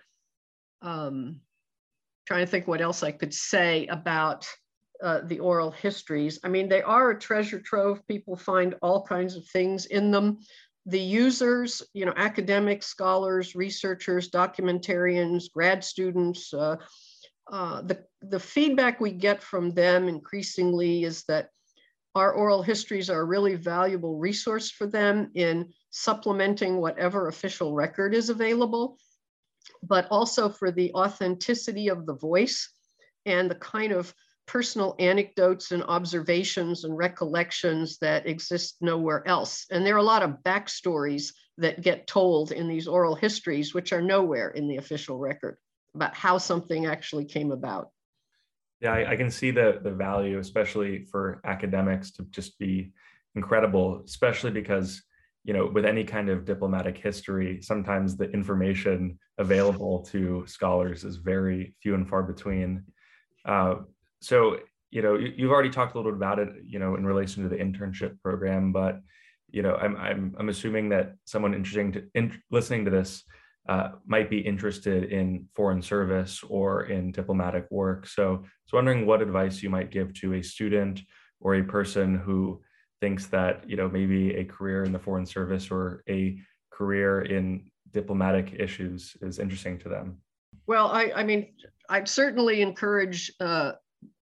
Um, 0.82 1.40
trying 2.26 2.44
to 2.44 2.50
think 2.50 2.68
what 2.68 2.82
else 2.82 3.02
I 3.02 3.12
could 3.12 3.32
say 3.32 3.86
about 3.86 4.46
uh, 5.02 5.20
the 5.24 5.38
oral 5.38 5.70
histories. 5.70 6.38
I 6.44 6.48
mean, 6.48 6.68
they 6.68 6.82
are 6.82 7.10
a 7.10 7.18
treasure 7.18 7.60
trove. 7.60 8.06
People 8.06 8.36
find 8.36 8.74
all 8.82 9.02
kinds 9.02 9.36
of 9.36 9.46
things 9.46 9.86
in 9.86 10.10
them. 10.10 10.38
The 10.86 11.00
users, 11.00 11.82
you 11.94 12.06
know, 12.06 12.14
academics, 12.16 12.86
scholars, 12.86 13.56
researchers, 13.56 14.30
documentarians, 14.30 15.50
grad 15.50 15.82
students, 15.82 16.54
uh, 16.54 16.76
uh, 17.52 17.82
the, 17.82 18.04
the 18.22 18.40
feedback 18.40 19.00
we 19.00 19.12
get 19.12 19.42
from 19.42 19.70
them 19.70 20.08
increasingly 20.08 21.04
is 21.04 21.24
that 21.24 21.50
our 22.14 22.32
oral 22.32 22.62
histories 22.62 23.10
are 23.10 23.20
a 23.20 23.24
really 23.24 23.54
valuable 23.54 24.18
resource 24.18 24.70
for 24.70 24.86
them 24.86 25.30
in 25.34 25.70
supplementing 25.90 26.78
whatever 26.78 27.28
official 27.28 27.74
record 27.74 28.14
is 28.14 28.30
available, 28.30 28.98
but 29.82 30.08
also 30.10 30.48
for 30.48 30.70
the 30.70 30.92
authenticity 30.94 31.88
of 31.88 32.06
the 32.06 32.14
voice 32.14 32.72
and 33.26 33.50
the 33.50 33.56
kind 33.56 33.92
of 33.92 34.14
personal 34.46 34.94
anecdotes 34.98 35.72
and 35.72 35.82
observations 35.84 36.84
and 36.84 36.96
recollections 36.96 37.98
that 37.98 38.26
exist 38.26 38.76
nowhere 38.80 39.26
else. 39.26 39.66
And 39.70 39.84
there 39.84 39.94
are 39.94 39.98
a 39.98 40.02
lot 40.02 40.22
of 40.22 40.42
backstories 40.44 41.32
that 41.58 41.82
get 41.82 42.06
told 42.06 42.52
in 42.52 42.68
these 42.68 42.86
oral 42.86 43.14
histories, 43.14 43.74
which 43.74 43.92
are 43.92 44.02
nowhere 44.02 44.50
in 44.50 44.68
the 44.68 44.76
official 44.76 45.18
record 45.18 45.56
about 45.94 46.14
how 46.14 46.38
something 46.38 46.86
actually 46.86 47.24
came 47.24 47.50
about. 47.50 47.90
Yeah, 48.80 48.92
I, 48.92 49.12
I 49.12 49.16
can 49.16 49.30
see 49.30 49.50
the 49.50 49.80
the 49.82 49.90
value, 49.90 50.38
especially 50.38 51.04
for 51.06 51.40
academics, 51.44 52.10
to 52.12 52.24
just 52.24 52.58
be 52.58 52.92
incredible, 53.34 54.02
especially 54.04 54.50
because 54.50 55.02
you 55.44 55.54
know 55.54 55.66
with 55.66 55.86
any 55.86 56.04
kind 56.04 56.28
of 56.28 56.44
diplomatic 56.44 56.98
history 56.98 57.62
sometimes 57.62 58.16
the 58.16 58.28
information 58.32 59.18
available 59.38 60.02
to 60.02 60.44
scholars 60.46 61.04
is 61.04 61.16
very 61.16 61.74
few 61.80 61.94
and 61.94 62.08
far 62.08 62.22
between 62.24 62.82
uh, 63.44 63.76
so 64.20 64.58
you 64.90 65.02
know 65.02 65.16
you, 65.16 65.46
have 65.46 65.52
already 65.52 65.70
talked 65.70 65.94
a 65.94 65.98
little 65.98 66.12
bit 66.12 66.16
about 66.16 66.38
it 66.38 66.48
you 66.64 66.78
know 66.78 66.94
in 66.94 67.04
relation 67.04 67.42
to 67.42 67.48
the 67.48 67.56
internship 67.56 68.20
program 68.20 68.72
but 68.72 69.00
you 69.50 69.62
know 69.62 69.74
i'm 69.76 69.96
i'm, 69.96 70.34
I'm 70.38 70.48
assuming 70.48 70.88
that 70.90 71.14
someone 71.24 71.54
interesting 71.54 71.92
to 71.92 72.04
in, 72.14 72.40
listening 72.50 72.84
to 72.84 72.90
this 72.90 73.24
uh, 73.68 73.90
might 74.06 74.30
be 74.30 74.38
interested 74.38 75.10
in 75.10 75.48
foreign 75.56 75.82
service 75.82 76.42
or 76.48 76.84
in 76.84 77.10
diplomatic 77.10 77.66
work. 77.70 78.06
So 78.06 78.34
i 78.34 78.36
was 78.36 78.72
wondering 78.72 79.06
what 79.06 79.22
advice 79.22 79.62
you 79.62 79.70
might 79.70 79.90
give 79.90 80.14
to 80.14 80.34
a 80.34 80.42
student 80.42 81.00
or 81.40 81.56
a 81.56 81.64
person 81.64 82.16
who 82.16 82.62
thinks 83.00 83.26
that 83.26 83.68
you 83.68 83.76
know 83.76 83.88
maybe 83.88 84.34
a 84.36 84.44
career 84.44 84.84
in 84.84 84.92
the 84.92 84.98
foreign 84.98 85.26
service 85.26 85.70
or 85.70 86.02
a 86.08 86.38
career 86.70 87.22
in 87.22 87.70
diplomatic 87.92 88.54
issues 88.58 89.16
is 89.20 89.38
interesting 89.38 89.78
to 89.78 89.88
them. 89.88 90.18
Well 90.66 90.88
i, 90.88 91.12
I 91.14 91.22
mean 91.22 91.54
i'd 91.90 92.08
certainly 92.08 92.62
encourage 92.62 93.32
uh, 93.40 93.72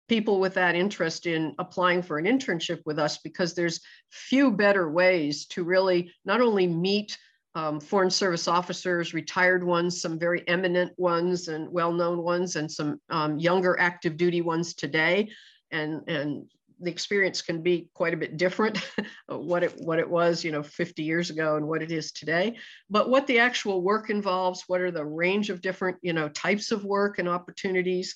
people 0.09 0.41
with 0.41 0.55
that 0.55 0.75
interest 0.75 1.27
in 1.27 1.55
applying 1.59 2.03
for 2.03 2.19
an 2.19 2.25
internship 2.25 2.81
with 2.87 2.99
us 2.99 3.19
because 3.19 3.55
there's 3.55 3.81
few 4.11 4.51
better 4.51 4.91
ways 4.91 5.47
to 5.47 5.65
really 5.65 6.11
not 6.25 6.41
only 6.41 6.67
meet 6.67 7.17
um, 7.55 7.81
foreign 7.81 8.11
service 8.11 8.47
officers, 8.47 9.15
retired 9.15 9.65
ones, 9.65 10.01
some 10.01 10.19
very 10.19 10.47
eminent 10.49 10.93
ones 10.97 11.49
and 11.49 11.71
well-known 11.71 12.23
ones, 12.23 12.57
and 12.57 12.71
some 12.71 13.01
um, 13.11 13.39
younger 13.39 13.79
active 13.81 14.17
duty 14.17 14.41
ones 14.41 14.75
today. 14.75 15.31
And, 15.71 16.03
and 16.09 16.47
the 16.81 16.91
experience 16.91 17.43
can 17.43 17.63
be 17.63 17.89
quite 17.95 18.15
a 18.15 18.17
bit 18.17 18.37
different 18.37 18.79
what 19.27 19.65
it 19.65 19.73
what 19.81 19.99
it 19.99 20.09
was 20.09 20.45
you 20.45 20.53
know 20.53 20.63
50 20.63 21.03
years 21.03 21.29
ago 21.31 21.57
and 21.57 21.67
what 21.67 21.83
it 21.83 21.91
is 21.91 22.13
today 22.13 22.57
but 22.89 23.11
what 23.11 23.27
the 23.27 23.41
actual 23.41 23.83
work 23.83 24.11
involves 24.11 24.63
what 24.69 24.81
are 24.81 24.93
the 24.93 25.05
range 25.05 25.51
of 25.51 25.61
different 25.61 25.97
you 26.03 26.13
know 26.13 26.29
types 26.29 26.71
of 26.71 26.85
work 26.85 27.19
and 27.19 27.29
opportunities 27.29 28.15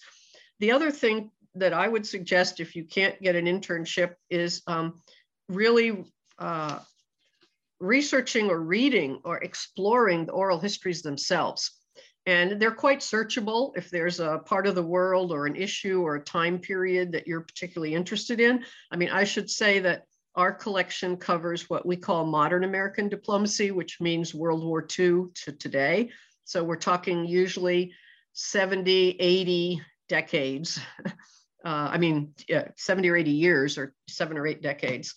the 0.61 0.71
other 0.71 0.93
thing 0.93 1.31
that 1.55 1.73
I 1.73 1.89
would 1.89 2.07
suggest 2.07 2.61
if 2.61 2.75
you 2.75 2.85
can't 2.85 3.21
get 3.21 3.37
an 3.37 3.47
internship 3.47 4.15
is 4.31 4.63
um, 4.67 5.01
really 5.49 6.05
uh, 6.39 6.79
researching 7.81 8.49
or 8.49 8.61
reading 8.61 9.21
or 9.25 9.39
exploring 9.39 10.27
the 10.27 10.33
oral 10.33 10.59
histories 10.59 11.03
themselves. 11.03 11.73
And 12.25 12.61
they're 12.61 12.71
quite 12.71 13.01
searchable 13.01 13.73
if 13.77 13.91
there's 13.91 14.21
a 14.21 14.39
part 14.39 14.67
of 14.69 14.77
the 14.77 14.83
world 14.83 15.33
or 15.33 15.47
an 15.47 15.57
issue 15.57 16.03
or 16.03 16.15
a 16.15 16.25
time 16.25 16.59
period 16.59 17.13
that 17.13 17.27
you're 17.27 17.41
particularly 17.41 17.95
interested 17.95 18.39
in. 18.39 18.65
I 18.93 18.97
mean, 18.97 19.11
I 19.11 19.25
should 19.25 19.51
say 19.51 19.81
that 19.81 20.05
our 20.37 20.53
collection 20.53 21.17
covers 21.17 21.69
what 21.69 21.85
we 21.85 21.97
call 21.97 22.25
modern 22.25 22.65
American 22.65 23.09
diplomacy, 23.09 23.73
which 23.73 24.01
means 24.01 24.35
World 24.35 24.65
War 24.65 24.81
II 24.81 25.25
to 25.35 25.53
today. 25.59 26.11
So 26.45 26.63
we're 26.63 26.77
talking 26.77 27.27
usually 27.27 27.93
70, 28.35 29.17
80 29.19 29.83
decades 30.09 30.81
uh, 31.65 31.89
I 31.93 31.99
mean, 31.99 32.35
yeah, 32.49 32.69
70 32.77 33.09
or 33.09 33.17
80 33.17 33.31
years 33.31 33.79
or 33.79 33.95
seven 34.09 34.37
or 34.37 34.47
eight 34.47 34.63
decades. 34.63 35.15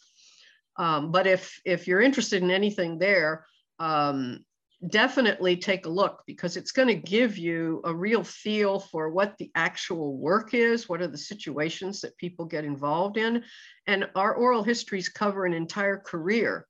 Um, 0.78 1.12
but 1.12 1.26
if 1.26 1.60
if 1.66 1.88
you're 1.88 2.02
interested 2.02 2.44
in 2.44 2.52
anything 2.52 3.00
there, 3.00 3.46
um, 3.80 4.44
definitely 4.88 5.56
take 5.58 5.86
a 5.86 5.90
look 5.90 6.24
because 6.28 6.58
it's 6.58 6.72
going 6.72 6.88
to 6.88 6.96
give 6.96 7.38
you 7.38 7.82
a 7.86 7.94
real 7.94 8.24
feel 8.24 8.80
for 8.80 9.10
what 9.10 9.38
the 9.38 9.52
actual 9.56 10.18
work 10.18 10.54
is, 10.54 10.88
what 10.88 11.02
are 11.02 11.08
the 11.08 11.18
situations 11.18 12.02
that 12.02 12.18
people 12.18 12.46
get 12.46 12.66
involved 12.66 13.18
in. 13.18 13.44
And 13.88 14.10
our 14.16 14.36
oral 14.36 14.64
histories 14.64 15.10
cover 15.10 15.46
an 15.46 15.54
entire 15.54 15.98
career. 15.98 16.68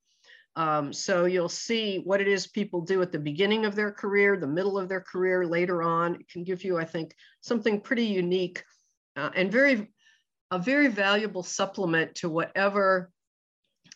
Um, 0.55 0.93
so 0.93 1.25
you'll 1.25 1.49
see 1.49 1.99
what 2.05 2.21
it 2.21 2.27
is 2.29 2.47
people 2.47 2.81
do 2.81 3.01
at 3.01 3.11
the 3.11 3.19
beginning 3.19 3.65
of 3.65 3.75
their 3.75 3.91
career, 3.91 4.37
the 4.37 4.47
middle 4.47 4.77
of 4.77 4.87
their 4.87 5.01
career, 5.01 5.45
later 5.45 5.83
on. 5.83 6.15
It 6.15 6.29
can 6.29 6.45
give 6.45 6.63
you, 6.63 6.77
I 6.77 6.85
think, 6.85 7.13
something 7.41 7.81
pretty 7.81 8.05
unique 8.05 8.63
uh, 9.15 9.29
and 9.35 9.51
very 9.51 9.91
a 10.51 10.59
very 10.59 10.87
valuable 10.87 11.43
supplement 11.43 12.13
to 12.15 12.29
whatever 12.29 13.11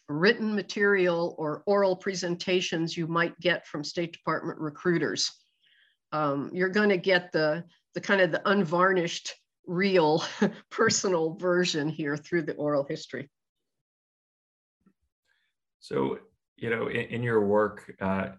written 0.07 0.55
material 0.55 1.35
or 1.37 1.63
oral 1.67 1.95
presentations 1.95 2.97
you 2.97 3.07
might 3.07 3.39
get 3.39 3.65
from 3.67 3.83
State 3.83 4.11
Department 4.11 4.59
recruiters. 4.59 5.31
Um, 6.11 6.49
you're 6.51 6.69
going 6.69 6.89
to 6.89 6.97
get 6.97 7.31
the, 7.31 7.63
the 7.93 8.01
kind 8.01 8.19
of 8.19 8.31
the 8.31 8.41
unvarnished, 8.49 9.35
real, 9.67 10.23
personal 10.71 11.35
version 11.35 11.87
here 11.87 12.17
through 12.17 12.43
the 12.43 12.55
oral 12.55 12.83
history. 12.83 13.29
So, 15.79 16.19
you 16.57 16.71
know, 16.71 16.87
in, 16.87 17.01
in 17.01 17.23
your 17.23 17.45
work, 17.45 17.93
uh, 18.01 18.29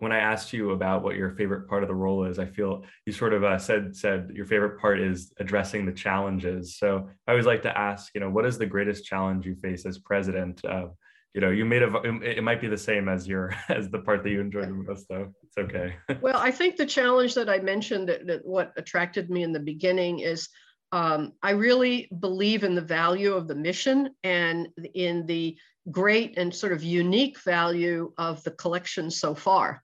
when 0.00 0.12
I 0.12 0.18
asked 0.18 0.52
you 0.52 0.70
about 0.70 1.02
what 1.02 1.14
your 1.14 1.30
favorite 1.30 1.68
part 1.68 1.82
of 1.82 1.88
the 1.88 1.94
role 1.94 2.24
is, 2.24 2.38
I 2.38 2.46
feel 2.46 2.84
you 3.04 3.12
sort 3.12 3.34
of 3.34 3.44
uh, 3.44 3.58
said 3.58 3.94
said 3.94 4.30
your 4.34 4.46
favorite 4.46 4.80
part 4.80 4.98
is 4.98 5.32
addressing 5.38 5.84
the 5.84 5.92
challenges. 5.92 6.78
So 6.78 7.08
I 7.26 7.30
always 7.30 7.46
like 7.46 7.62
to 7.62 7.78
ask, 7.78 8.10
you 8.14 8.20
know, 8.20 8.30
what 8.30 8.46
is 8.46 8.56
the 8.56 8.66
greatest 8.66 9.04
challenge 9.04 9.44
you 9.44 9.54
face 9.54 9.84
as 9.84 9.98
president? 9.98 10.64
Uh, 10.64 10.86
you 11.34 11.42
know, 11.42 11.50
you 11.50 11.66
made 11.66 11.82
a 11.82 11.92
it 12.22 12.42
might 12.42 12.62
be 12.62 12.66
the 12.66 12.78
same 12.78 13.10
as 13.10 13.28
your 13.28 13.54
as 13.68 13.90
the 13.90 13.98
part 13.98 14.22
that 14.24 14.30
you 14.30 14.40
enjoy 14.40 14.62
the 14.62 14.70
most, 14.70 15.06
though. 15.08 15.32
It's 15.42 15.58
okay. 15.58 15.94
well, 16.22 16.38
I 16.38 16.50
think 16.50 16.76
the 16.76 16.86
challenge 16.86 17.34
that 17.34 17.50
I 17.50 17.58
mentioned 17.58 18.08
that, 18.08 18.26
that 18.26 18.44
what 18.44 18.72
attracted 18.78 19.28
me 19.28 19.42
in 19.42 19.52
the 19.52 19.60
beginning 19.60 20.20
is 20.20 20.48
um, 20.92 21.34
I 21.42 21.50
really 21.50 22.08
believe 22.20 22.64
in 22.64 22.74
the 22.74 22.80
value 22.80 23.34
of 23.34 23.48
the 23.48 23.54
mission 23.54 24.14
and 24.24 24.68
in 24.94 25.26
the 25.26 25.56
great 25.90 26.38
and 26.38 26.54
sort 26.54 26.72
of 26.72 26.82
unique 26.82 27.38
value 27.40 28.12
of 28.16 28.42
the 28.44 28.50
collection 28.50 29.10
so 29.10 29.34
far. 29.34 29.82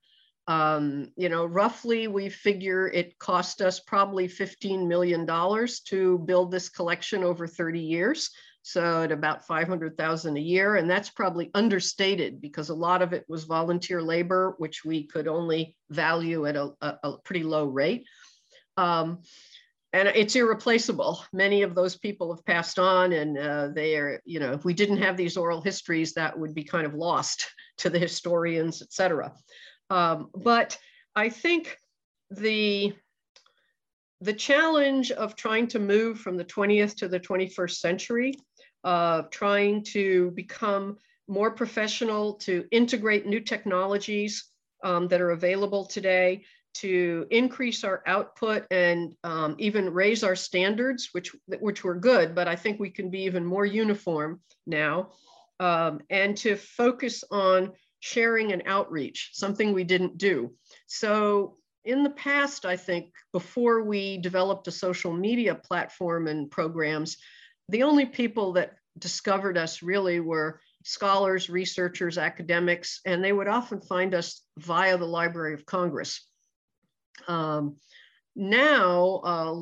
Um, 0.49 1.11
you 1.17 1.29
know, 1.29 1.45
roughly 1.45 2.07
we 2.07 2.29
figure 2.29 2.89
it 2.89 3.19
cost 3.19 3.61
us 3.61 3.81
probably 3.81 4.29
$15 4.29 4.87
million 4.87 5.27
to 5.27 6.19
build 6.19 6.51
this 6.53 6.69
collection 6.69 7.25
over 7.25 7.47
30 7.47 7.81
years. 7.81 8.31
So 8.63 9.03
at 9.03 9.13
about 9.13 9.47
500,000 9.47 10.37
a 10.37 10.41
year, 10.41 10.75
and 10.75 10.91
that's 10.91 11.11
probably 11.11 11.51
understated 11.55 12.41
because 12.41 12.69
a 12.69 12.75
lot 12.75 13.01
of 13.01 13.13
it 13.13 13.25
was 13.29 13.45
volunteer 13.45 14.03
labor, 14.03 14.57
which 14.59 14.85
we 14.85 15.05
could 15.05 15.29
only 15.29 15.77
value 15.91 16.47
at 16.47 16.57
a, 16.57 16.73
a, 16.81 16.95
a 17.05 17.19
pretty 17.19 17.45
low 17.45 17.67
rate. 17.67 18.07
Um, 18.77 19.23
and 19.93 20.09
it's 20.09 20.37
irreplaceable. 20.37 21.25
Many 21.33 21.63
of 21.63 21.75
those 21.75 21.97
people 21.97 22.35
have 22.35 22.45
passed 22.45 22.79
on, 22.79 23.13
and 23.13 23.39
uh, 23.39 23.69
they 23.69 23.97
are, 23.97 24.21
you 24.25 24.41
know, 24.41 24.53
if 24.53 24.65
we 24.65 24.75
didn't 24.75 24.99
have 24.99 25.17
these 25.17 25.37
oral 25.37 25.63
histories, 25.63 26.13
that 26.15 26.39
would 26.39 26.55
be 26.55 26.65
kind 26.65 26.87
of 26.87 26.95
lost 26.95 27.47
to 27.79 27.89
the 27.89 27.99
historians, 27.99 28.83
et 28.83 28.93
cetera. 28.93 29.33
Um, 29.91 30.31
but 30.35 30.79
I 31.15 31.29
think 31.29 31.77
the 32.31 32.95
the 34.23 34.33
challenge 34.33 35.11
of 35.11 35.37
trying 35.37 35.67
to 35.69 35.79
move 35.79 36.19
from 36.19 36.37
the 36.37 36.45
20th 36.45 36.97
to 36.97 37.09
the 37.09 37.21
21st 37.21 37.75
century, 37.77 38.35
uh, 38.83 39.23
trying 39.31 39.85
to 39.85 40.31
become 40.31 40.97
more 41.29 41.51
professional, 41.51 42.35
to 42.35 42.65
integrate 42.71 43.27
new 43.27 43.41
technologies 43.41 44.45
um, 44.85 45.07
that 45.09 45.21
are 45.21 45.33
available 45.33 45.85
today, 45.85 46.45
to 46.75 47.27
increase 47.31 47.85
our 47.85 48.03
output 48.07 48.67
and 48.71 49.15
um, 49.25 49.55
even 49.59 49.93
raise 49.93 50.23
our 50.23 50.37
standards, 50.37 51.11
which, 51.13 51.35
which 51.61 51.85
were 51.85 51.95
good, 51.95 52.35
but 52.35 52.49
I 52.49 52.57
think 52.57 52.79
we 52.79 52.91
can 52.91 53.11
be 53.11 53.23
even 53.23 53.45
more 53.45 53.67
uniform 53.67 54.41
now, 54.67 55.11
um, 55.59 56.01
and 56.11 56.37
to 56.39 56.57
focus 56.57 57.25
on 57.31 57.73
sharing 58.01 58.53
and 58.53 58.63
outreach, 58.67 59.31
something 59.33 59.73
we 59.73 59.85
didn't 59.85 60.19
do. 60.19 60.53
So 60.87 61.57
in 61.85 62.03
the 62.03 62.11
past, 62.11 62.65
I 62.65 62.77
think, 62.77 63.13
before 63.33 63.83
we 63.83 64.19
developed 64.19 64.69
a 64.69 64.73
social 64.73 65.13
media 65.13 65.55
platform 65.55 66.27
and 66.27 66.51
programs, 66.51 67.17
the 67.69 67.85
only 67.85 68.07
people 68.07 68.55
that 68.55 68.77
discovered 68.99 69.57
us 69.57 69.83
really 69.83 70.21
were 70.21 70.61
scholars, 70.85 71.51
researchers, 71.51 72.19
academics, 72.19 73.01
and 73.05 73.23
they 73.23 73.33
would 73.33 73.49
often 73.49 73.81
find 73.81 74.15
us 74.15 74.43
via 74.59 74.97
the 74.97 75.07
Library 75.07 75.55
of 75.55 75.67
Congress. 75.67 76.27
Um, 77.27 77.77
now, 78.35 79.21
uh, 79.25 79.61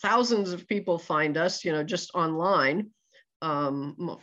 thousands 0.00 0.52
of 0.52 0.66
people 0.66 0.98
find 0.98 1.36
us, 1.36 1.64
you 1.64 1.72
know, 1.72 1.82
just 1.82 2.10
online. 2.14 2.90
Um, 3.42 4.18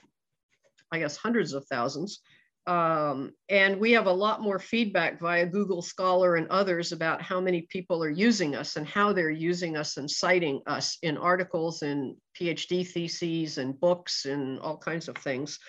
I 0.92 1.00
guess 1.00 1.18
hundreds 1.18 1.54
of 1.54 1.66
thousands. 1.66 2.22
Um, 2.68 3.32
and 3.48 3.80
we 3.80 3.94
have 3.94 4.08
a 4.08 4.12
lot 4.12 4.42
more 4.42 4.60
feedback 4.60 5.22
via 5.22 5.46
Google 5.46 5.82
Scholar 5.82 6.36
and 6.36 6.50
others 6.50 6.92
about 6.92 7.22
how 7.22 7.40
many 7.40 7.62
people 7.62 8.04
are 8.04 8.10
using 8.10 8.56
us 8.56 8.76
and 8.76 8.86
how 8.86 9.14
they're 9.14 9.30
using 9.30 9.78
us 9.78 9.96
and 9.96 10.12
citing 10.12 10.62
us 10.68 10.98
in 11.02 11.18
articles 11.18 11.82
and 11.82 12.18
PhD 12.38 12.86
theses 12.86 13.58
and 13.58 13.80
books 13.80 14.26
and 14.26 14.60
all 14.60 14.78
kinds 14.78 15.08
of 15.08 15.16
things. 15.16 15.60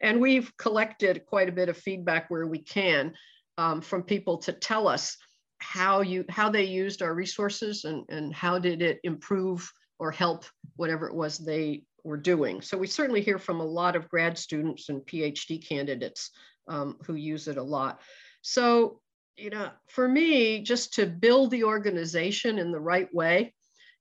And 0.00 0.20
we've 0.20 0.52
collected 0.56 1.24
quite 1.26 1.48
a 1.48 1.52
bit 1.52 1.68
of 1.68 1.76
feedback 1.76 2.28
where 2.28 2.48
we 2.48 2.58
can 2.58 3.14
um, 3.56 3.80
from 3.80 4.02
people 4.02 4.38
to 4.38 4.52
tell 4.52 4.88
us 4.88 5.16
how 5.60 6.00
you 6.00 6.24
how 6.28 6.50
they 6.50 6.64
used 6.64 7.02
our 7.02 7.14
resources 7.14 7.84
and, 7.84 8.04
and 8.08 8.34
how 8.34 8.58
did 8.58 8.82
it 8.82 9.00
improve 9.04 9.70
or 9.98 10.10
help 10.10 10.44
whatever 10.76 11.08
it 11.08 11.14
was 11.14 11.38
they 11.38 11.82
were 12.08 12.16
doing. 12.16 12.62
So 12.62 12.76
we 12.76 12.86
certainly 12.86 13.20
hear 13.20 13.38
from 13.38 13.60
a 13.60 13.64
lot 13.64 13.94
of 13.94 14.08
grad 14.08 14.38
students 14.38 14.88
and 14.88 15.02
PhD 15.02 15.64
candidates 15.64 16.30
um, 16.66 16.96
who 17.04 17.14
use 17.14 17.46
it 17.48 17.58
a 17.58 17.62
lot. 17.62 18.00
So, 18.40 19.00
you 19.36 19.50
know, 19.50 19.70
for 19.88 20.08
me, 20.08 20.62
just 20.62 20.94
to 20.94 21.06
build 21.06 21.50
the 21.50 21.64
organization 21.64 22.58
in 22.58 22.72
the 22.72 22.80
right 22.80 23.12
way 23.14 23.54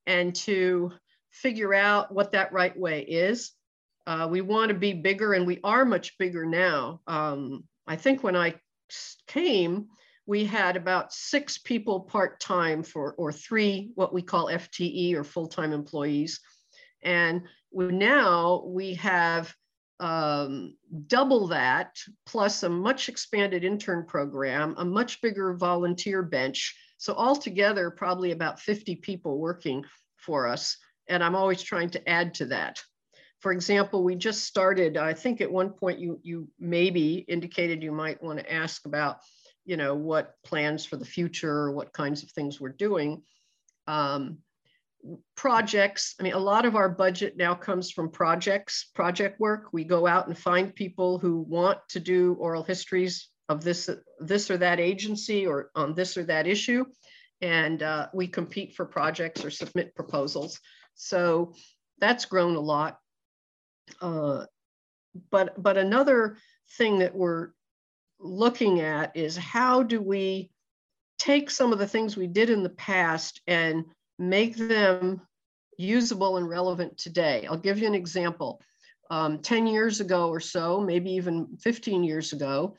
and 0.06 0.34
to 0.36 0.92
figure 1.32 1.74
out 1.74 2.12
what 2.12 2.32
that 2.32 2.54
right 2.54 2.78
way 2.78 3.02
is. 3.02 3.52
Uh, 4.08 4.28
we 4.32 4.42
want 4.42 4.70
to 4.70 4.74
be 4.74 4.94
bigger 4.94 5.34
and 5.34 5.46
we 5.46 5.60
are 5.64 5.84
much 5.84 6.18
bigger 6.18 6.46
now. 6.46 7.02
Um, 7.08 7.66
I 7.86 7.98
think 7.98 8.24
when 8.24 8.38
I 8.38 8.56
came, 9.28 9.88
we 10.26 10.46
had 10.46 10.78
about 10.78 11.14
six 11.14 11.58
people 11.58 12.02
part-time 12.02 12.84
for, 12.84 13.14
or 13.14 13.32
three, 13.32 13.92
what 13.96 14.14
we 14.14 14.22
call 14.22 14.48
FTE 14.48 15.14
or 15.14 15.24
full-time 15.24 15.74
employees. 15.74 16.40
And 17.04 17.44
now 17.78 18.64
we 18.66 18.96
have 18.96 19.54
um, 20.00 20.76
double 21.08 21.48
that, 21.48 21.98
plus 22.26 22.64
a 22.64 22.70
much 22.70 23.10
expanded 23.10 23.64
intern 23.64 24.06
program, 24.06 24.76
a 24.78 24.86
much 24.86 25.22
bigger 25.22 25.54
volunteer 25.54 26.24
bench. 26.24 26.76
So 26.98 27.14
altogether, 27.14 27.92
probably 27.92 28.32
about 28.32 28.60
50 28.60 28.96
people 28.98 29.38
working 29.38 29.84
for 30.18 30.48
us. 30.48 30.78
And 31.08 31.24
I'm 31.24 31.36
always 31.36 31.62
trying 31.62 31.90
to 31.92 32.10
add 32.10 32.34
to 32.36 32.46
that. 32.48 32.82
For 33.40 33.52
example, 33.52 34.04
we 34.04 34.16
just 34.16 34.44
started, 34.44 34.98
I 34.98 35.14
think 35.14 35.42
at 35.42 35.52
one 35.52 35.70
point 35.70 36.00
you, 36.00 36.20
you 36.24 36.48
maybe 36.60 37.18
indicated 37.28 37.84
you 37.84 37.92
might 37.92 38.22
want 38.22 38.40
to 38.40 38.52
ask 38.52 38.86
about 38.86 39.20
you 39.68 39.76
know, 39.76 39.94
what 39.94 40.34
plans 40.46 40.86
for 40.86 40.96
the 40.96 41.06
future, 41.06 41.70
what 41.72 41.92
kinds 41.92 42.24
of 42.24 42.32
things 42.32 42.60
we're 42.60 42.70
doing. 42.70 43.22
Um, 43.86 44.38
projects, 45.36 46.16
I 46.20 46.24
mean, 46.24 46.34
a 46.34 46.40
lot 46.40 46.66
of 46.66 46.76
our 46.76 46.90
budget 46.90 47.38
now 47.38 47.54
comes 47.54 47.92
from 47.92 48.10
projects, 48.10 48.90
project 48.96 49.40
work. 49.40 49.70
We 49.72 49.84
go 49.84 50.08
out 50.08 50.28
and 50.28 50.38
find 50.38 50.74
people 50.74 51.20
who 51.20 51.42
want 51.42 51.80
to 51.90 52.00
do 52.00 52.36
oral 52.40 52.64
histories 52.64 53.30
of 53.50 53.64
this, 53.64 53.90
this 54.20 54.52
or 54.52 54.58
that 54.58 54.80
agency 54.80 55.46
or 55.48 55.72
on 55.76 55.94
this 55.94 56.18
or 56.18 56.24
that 56.26 56.48
issue. 56.48 56.86
And 57.42 57.84
uh, 57.84 58.08
we 58.14 58.28
compete 58.28 58.76
for 58.76 58.86
projects 58.86 59.46
or 59.46 59.52
submit 59.52 59.96
proposals. 59.96 60.60
So 60.96 61.54
that's 62.00 62.26
grown 62.26 62.56
a 62.56 62.62
lot. 62.62 62.98
Uh, 64.02 64.46
but, 65.32 65.62
but 65.62 65.78
another 65.78 66.38
thing 66.78 67.00
that 67.00 67.16
we're 67.16 67.50
looking 68.20 68.82
at 68.82 69.16
is 69.16 69.38
how 69.38 69.84
do 69.84 70.02
we 70.02 70.52
take 71.20 71.50
some 71.50 71.74
of 71.74 71.80
the 71.80 71.88
things 71.88 72.18
we 72.18 72.28
did 72.28 72.50
in 72.50 72.64
the 72.64 72.70
past 72.70 73.42
and 73.48 73.86
make 74.20 74.56
them 74.56 75.22
usable 75.78 76.38
and 76.38 76.50
relevant 76.50 76.98
today. 76.98 77.46
I'll 77.50 77.58
give 77.58 77.80
you 77.80 77.88
an 77.88 77.96
example. 77.96 78.62
Um, 79.10 79.40
10 79.40 79.68
years 79.68 80.02
ago 80.02 80.30
or 80.30 80.40
so, 80.40 80.82
maybe 80.82 81.12
even 81.12 81.48
15 81.62 82.04
years 82.04 82.34
ago, 82.34 82.76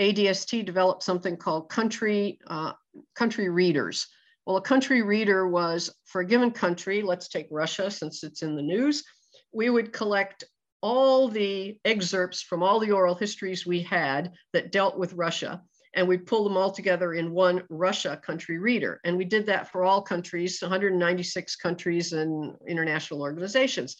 ADST 0.00 0.64
developed 0.64 1.02
something 1.02 1.36
called 1.36 1.68
country, 1.68 2.38
uh, 2.46 2.72
country 3.14 3.48
readers. 3.48 4.06
Well, 4.46 4.56
a 4.56 4.62
country 4.62 5.02
reader 5.02 5.48
was 5.48 5.90
for 6.04 6.20
a 6.20 6.26
given 6.26 6.50
country, 6.50 7.02
let's 7.02 7.28
take 7.28 7.48
Russia 7.50 7.90
since 7.90 8.22
it's 8.24 8.42
in 8.42 8.56
the 8.56 8.62
news, 8.62 9.04
we 9.52 9.70
would 9.70 9.92
collect 9.92 10.44
all 10.82 11.28
the 11.28 11.78
excerpts 11.84 12.42
from 12.42 12.62
all 12.62 12.80
the 12.80 12.90
oral 12.90 13.14
histories 13.14 13.66
we 13.66 13.82
had 13.82 14.32
that 14.52 14.72
dealt 14.72 14.98
with 14.98 15.12
Russia, 15.12 15.62
and 15.94 16.08
we 16.08 16.16
pull 16.16 16.44
them 16.44 16.56
all 16.56 16.70
together 16.70 17.14
in 17.14 17.32
one 17.32 17.62
Russia 17.68 18.20
country 18.24 18.58
reader. 18.58 19.00
And 19.04 19.16
we 19.16 19.24
did 19.24 19.46
that 19.46 19.70
for 19.70 19.84
all 19.84 20.02
countries, 20.02 20.60
196 20.60 21.56
countries 21.56 22.12
and 22.12 22.54
international 22.66 23.22
organizations. 23.22 23.96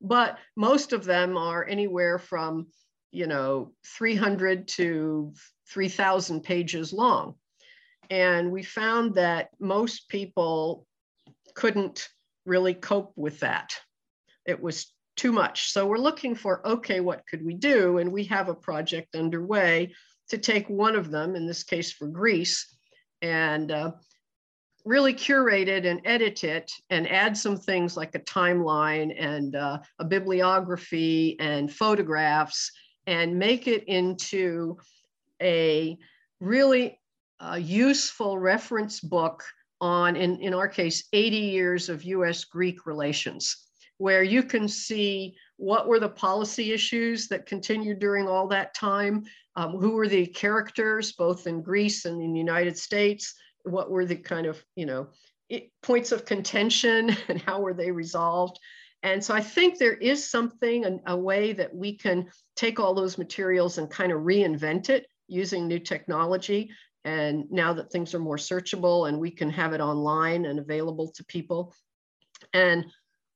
But 0.00 0.38
most 0.56 0.92
of 0.92 1.04
them 1.04 1.36
are 1.36 1.64
anywhere 1.64 2.18
from, 2.18 2.68
you 3.12 3.26
know, 3.26 3.72
300 3.98 4.68
to 4.68 5.32
3,000 5.70 6.42
pages 6.42 6.92
long. 6.92 7.34
And 8.10 8.50
we 8.50 8.62
found 8.62 9.14
that 9.16 9.50
most 9.60 10.08
people 10.08 10.86
couldn't 11.54 12.08
really 12.46 12.74
cope 12.74 13.12
with 13.16 13.40
that. 13.40 13.74
It 14.46 14.60
was 14.60 14.92
too 15.16 15.32
much. 15.32 15.72
So 15.72 15.86
we're 15.86 15.98
looking 15.98 16.34
for, 16.34 16.66
okay, 16.66 17.00
what 17.00 17.22
could 17.28 17.44
we 17.44 17.54
do? 17.54 17.98
And 17.98 18.12
we 18.12 18.24
have 18.24 18.48
a 18.48 18.54
project 18.54 19.14
underway 19.14 19.92
to 20.28 20.38
take 20.38 20.68
one 20.68 20.96
of 20.96 21.10
them, 21.10 21.34
in 21.34 21.46
this 21.46 21.62
case 21.62 21.92
for 21.92 22.06
Greece, 22.06 22.76
and 23.22 23.70
uh, 23.70 23.92
really 24.84 25.12
curate 25.12 25.68
it 25.68 25.84
and 25.84 26.00
edit 26.04 26.44
it 26.44 26.72
and 26.90 27.08
add 27.10 27.36
some 27.36 27.56
things 27.56 27.96
like 27.96 28.14
a 28.14 28.20
timeline 28.20 29.14
and 29.18 29.54
uh, 29.54 29.78
a 29.98 30.04
bibliography 30.04 31.36
and 31.40 31.72
photographs 31.72 32.70
and 33.06 33.38
make 33.38 33.66
it 33.66 33.84
into 33.84 34.76
a 35.42 35.96
really 36.40 36.98
uh, 37.40 37.58
useful 37.60 38.38
reference 38.38 39.00
book 39.00 39.44
on, 39.80 40.16
in, 40.16 40.40
in 40.40 40.54
our 40.54 40.68
case, 40.68 41.04
80 41.12 41.36
years 41.36 41.88
of 41.88 42.04
US 42.04 42.44
Greek 42.44 42.86
relations, 42.86 43.68
where 43.98 44.22
you 44.22 44.42
can 44.42 44.68
see 44.68 45.36
what 45.56 45.88
were 45.88 46.00
the 46.00 46.08
policy 46.08 46.72
issues 46.72 47.28
that 47.28 47.46
continued 47.46 47.98
during 47.98 48.28
all 48.28 48.48
that 48.48 48.74
time, 48.74 49.24
um, 49.58 49.72
who 49.72 49.90
were 49.90 50.06
the 50.06 50.24
characters, 50.24 51.10
both 51.10 51.48
in 51.48 51.62
Greece 51.62 52.04
and 52.04 52.22
in 52.22 52.32
the 52.32 52.38
United 52.38 52.78
States, 52.78 53.34
what 53.64 53.90
were 53.90 54.04
the 54.04 54.14
kind 54.14 54.46
of, 54.46 54.64
you 54.76 54.86
know, 54.86 55.08
it, 55.48 55.72
points 55.82 56.12
of 56.12 56.24
contention 56.24 57.10
and 57.28 57.42
how 57.42 57.60
were 57.60 57.74
they 57.74 57.90
resolved. 57.90 58.56
And 59.02 59.22
so 59.22 59.34
I 59.34 59.40
think 59.40 59.76
there 59.76 59.94
is 59.94 60.30
something, 60.30 60.84
a, 60.84 61.00
a 61.08 61.16
way 61.16 61.54
that 61.54 61.74
we 61.74 61.96
can 61.96 62.28
take 62.54 62.78
all 62.78 62.94
those 62.94 63.18
materials 63.18 63.78
and 63.78 63.90
kind 63.90 64.12
of 64.12 64.20
reinvent 64.20 64.90
it 64.90 65.06
using 65.26 65.66
new 65.66 65.80
technology 65.80 66.70
and 67.04 67.50
now 67.50 67.72
that 67.72 67.90
things 67.90 68.14
are 68.14 68.20
more 68.20 68.36
searchable 68.36 69.08
and 69.08 69.18
we 69.18 69.30
can 69.32 69.50
have 69.50 69.72
it 69.72 69.80
online 69.80 70.44
and 70.44 70.60
available 70.60 71.10
to 71.16 71.24
people. 71.24 71.74
And 72.52 72.86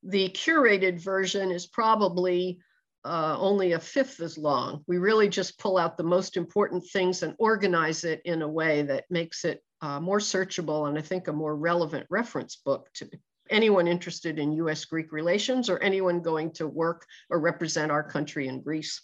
the 0.04 0.28
curated 0.28 1.02
version 1.02 1.50
is 1.50 1.66
probably 1.66 2.60
uh, 3.04 3.36
only 3.38 3.72
a 3.72 3.78
fifth 3.78 4.20
as 4.20 4.38
long. 4.38 4.84
We 4.86 4.98
really 4.98 5.28
just 5.28 5.58
pull 5.58 5.78
out 5.78 5.96
the 5.96 6.04
most 6.04 6.36
important 6.36 6.84
things 6.92 7.22
and 7.22 7.34
organize 7.38 8.04
it 8.04 8.22
in 8.24 8.42
a 8.42 8.48
way 8.48 8.82
that 8.82 9.04
makes 9.10 9.44
it 9.44 9.62
uh, 9.80 9.98
more 9.98 10.18
searchable 10.18 10.88
and 10.88 10.96
I 10.96 11.02
think 11.02 11.26
a 11.26 11.32
more 11.32 11.56
relevant 11.56 12.06
reference 12.08 12.56
book 12.56 12.88
to 12.94 13.10
anyone 13.50 13.88
interested 13.88 14.38
in 14.38 14.52
US 14.52 14.84
Greek 14.84 15.10
relations 15.12 15.68
or 15.68 15.78
anyone 15.80 16.22
going 16.22 16.52
to 16.52 16.68
work 16.68 17.04
or 17.28 17.40
represent 17.40 17.90
our 17.90 18.02
country 18.02 18.46
in 18.46 18.62
Greece. 18.62 19.02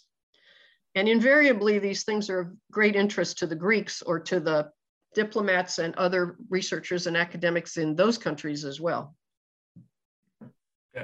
And 0.95 1.07
invariably, 1.07 1.79
these 1.79 2.03
things 2.03 2.29
are 2.29 2.39
of 2.39 2.53
great 2.71 2.95
interest 2.95 3.39
to 3.39 3.47
the 3.47 3.55
Greeks 3.55 4.01
or 4.01 4.19
to 4.21 4.39
the 4.39 4.71
diplomats 5.13 5.77
and 5.79 5.93
other 5.95 6.37
researchers 6.49 7.07
and 7.07 7.17
academics 7.17 7.77
in 7.77 7.95
those 7.95 8.17
countries 8.17 8.65
as 8.65 8.79
well. 8.79 9.15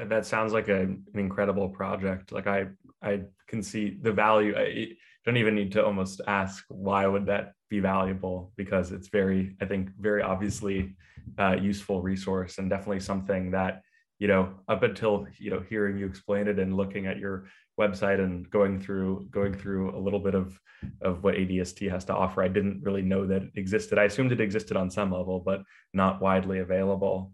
That 0.04 0.26
sounds 0.26 0.54
like 0.54 0.68
a, 0.68 0.82
an 0.82 1.06
incredible 1.14 1.70
project. 1.70 2.32
Like 2.32 2.48
I, 2.48 2.68
I 3.02 3.22
can 3.48 3.62
see 3.64 3.98
the 4.02 4.12
value. 4.12 4.56
I 4.58 4.94
don't 5.26 5.38
even 5.38 5.56
need 5.56 5.72
to 5.74 5.86
almost 5.86 6.22
ask 6.28 6.64
why 6.70 7.08
would 7.08 7.26
that 7.28 7.54
be 7.70 7.80
valuable 7.80 8.52
because 8.58 8.92
it's 8.92 9.10
very, 9.10 9.56
I 9.62 9.66
think, 9.66 9.90
very 10.00 10.22
obviously 10.22 10.96
uh, 11.40 11.56
useful 11.60 12.02
resource 12.02 12.58
and 12.58 12.70
definitely 12.70 13.00
something 13.00 13.52
that 13.52 13.82
you 14.20 14.28
know 14.28 14.54
up 14.70 14.84
until 14.84 15.28
you 15.38 15.52
know 15.52 15.62
hearing 15.68 15.98
you 15.98 16.06
explain 16.06 16.48
it 16.48 16.60
and 16.60 16.78
looking 16.78 17.06
at 17.06 17.18
your 17.18 17.48
website 17.80 18.20
and 18.20 18.50
going 18.50 18.80
through 18.80 19.28
going 19.32 19.54
through 19.54 19.96
a 19.98 20.00
little 20.00 20.20
bit 20.20 20.36
of 20.36 20.58
of 21.02 21.24
what 21.24 21.36
ADST 21.36 21.90
has 21.92 22.06
to 22.06 22.16
offer. 22.16 22.42
I 22.42 22.48
didn't 22.48 22.82
really 22.84 23.02
know 23.02 23.26
that 23.28 23.44
it 23.44 23.52
existed. 23.56 23.98
I 23.98 24.04
assumed 24.04 24.32
it 24.32 24.42
existed 24.42 24.78
on 24.78 24.90
some 24.90 25.12
level, 25.12 25.40
but 25.40 25.64
not 25.94 26.22
widely 26.22 26.60
available. 26.60 27.32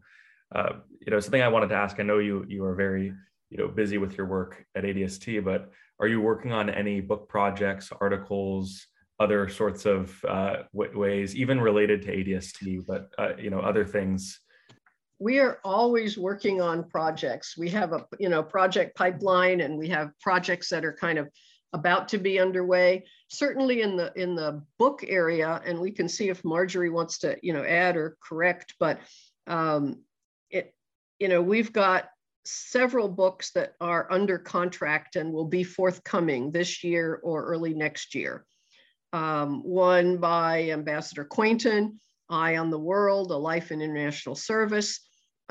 Uh, 0.54 0.74
you 1.00 1.12
know, 1.12 1.20
something 1.20 1.42
I 1.42 1.48
wanted 1.48 1.70
to 1.70 1.76
ask. 1.76 2.00
I 2.00 2.04
know 2.04 2.20
you 2.20 2.46
you 2.48 2.64
are 2.66 2.76
very 2.76 3.14
you 3.50 3.58
know 3.58 3.68
busy 3.68 3.98
with 3.98 4.18
your 4.18 4.28
work 4.28 4.66
at 4.76 4.84
ADST, 4.84 5.44
but 5.44 5.72
are 6.00 6.08
you 6.08 6.22
working 6.22 6.52
on 6.52 6.70
any 6.70 7.02
book 7.02 7.30
projects, 7.30 7.92
articles, 8.00 8.86
other 9.20 9.48
sorts 9.48 9.86
of 9.86 10.14
uh, 10.28 10.64
ways, 10.74 11.36
even 11.36 11.60
related 11.60 12.02
to 12.04 12.16
ADST, 12.16 12.86
but 12.88 13.10
uh, 13.18 13.36
you 13.38 13.50
know 13.50 13.60
other 13.60 13.86
things 13.86 14.40
we 15.22 15.38
are 15.38 15.60
always 15.64 16.18
working 16.18 16.62
on 16.62 16.84
projects. 16.90 17.56
We 17.56 17.70
have 17.70 17.94
a 17.94 18.08
you 18.20 18.28
know 18.28 18.42
project 18.42 18.98
pipeline 18.98 19.62
and 19.62 19.78
we 19.78 19.88
have 19.90 20.10
projects 20.20 20.68
that 20.70 20.84
are 20.84 20.94
kind 20.94 21.20
of 21.20 21.30
about 21.74 22.10
to 22.10 22.18
be 22.18 22.40
underway. 22.40 23.06
Certainly 23.30 23.84
in 23.84 23.96
the 23.96 24.12
in 24.16 24.34
the 24.34 24.64
book 24.80 25.06
area, 25.08 25.62
and 25.64 25.80
we 25.80 25.92
can 25.92 26.10
see 26.10 26.30
if 26.30 26.44
Margery 26.44 26.90
wants 26.90 27.20
to 27.20 27.38
you 27.44 27.54
know 27.54 27.64
add 27.64 27.98
or 27.98 28.18
correct. 28.28 28.74
But 28.80 29.00
um, 29.46 30.02
it 30.52 30.74
you 31.20 31.28
know 31.28 31.42
we've 31.42 31.74
got 31.74 32.10
several 32.44 33.08
books 33.08 33.52
that 33.52 33.74
are 33.80 34.12
under 34.12 34.38
contract 34.38 35.16
and 35.16 35.32
will 35.32 35.46
be 35.46 35.64
forthcoming 35.64 36.52
this 36.52 36.84
year 36.84 37.20
or 37.24 37.46
early 37.46 37.74
next 37.74 38.16
year. 38.16 38.46
Um, 39.14 39.62
one 39.64 40.18
by 40.18 40.70
Ambassador 40.70 41.24
Quainton, 41.24 42.00
Eye 42.30 42.58
on 42.58 42.72
the 42.72 42.80
World, 42.80 43.30
A 43.32 43.38
Life 43.38 43.72
in 43.72 43.82
International 43.82 44.36
Service 44.36 45.00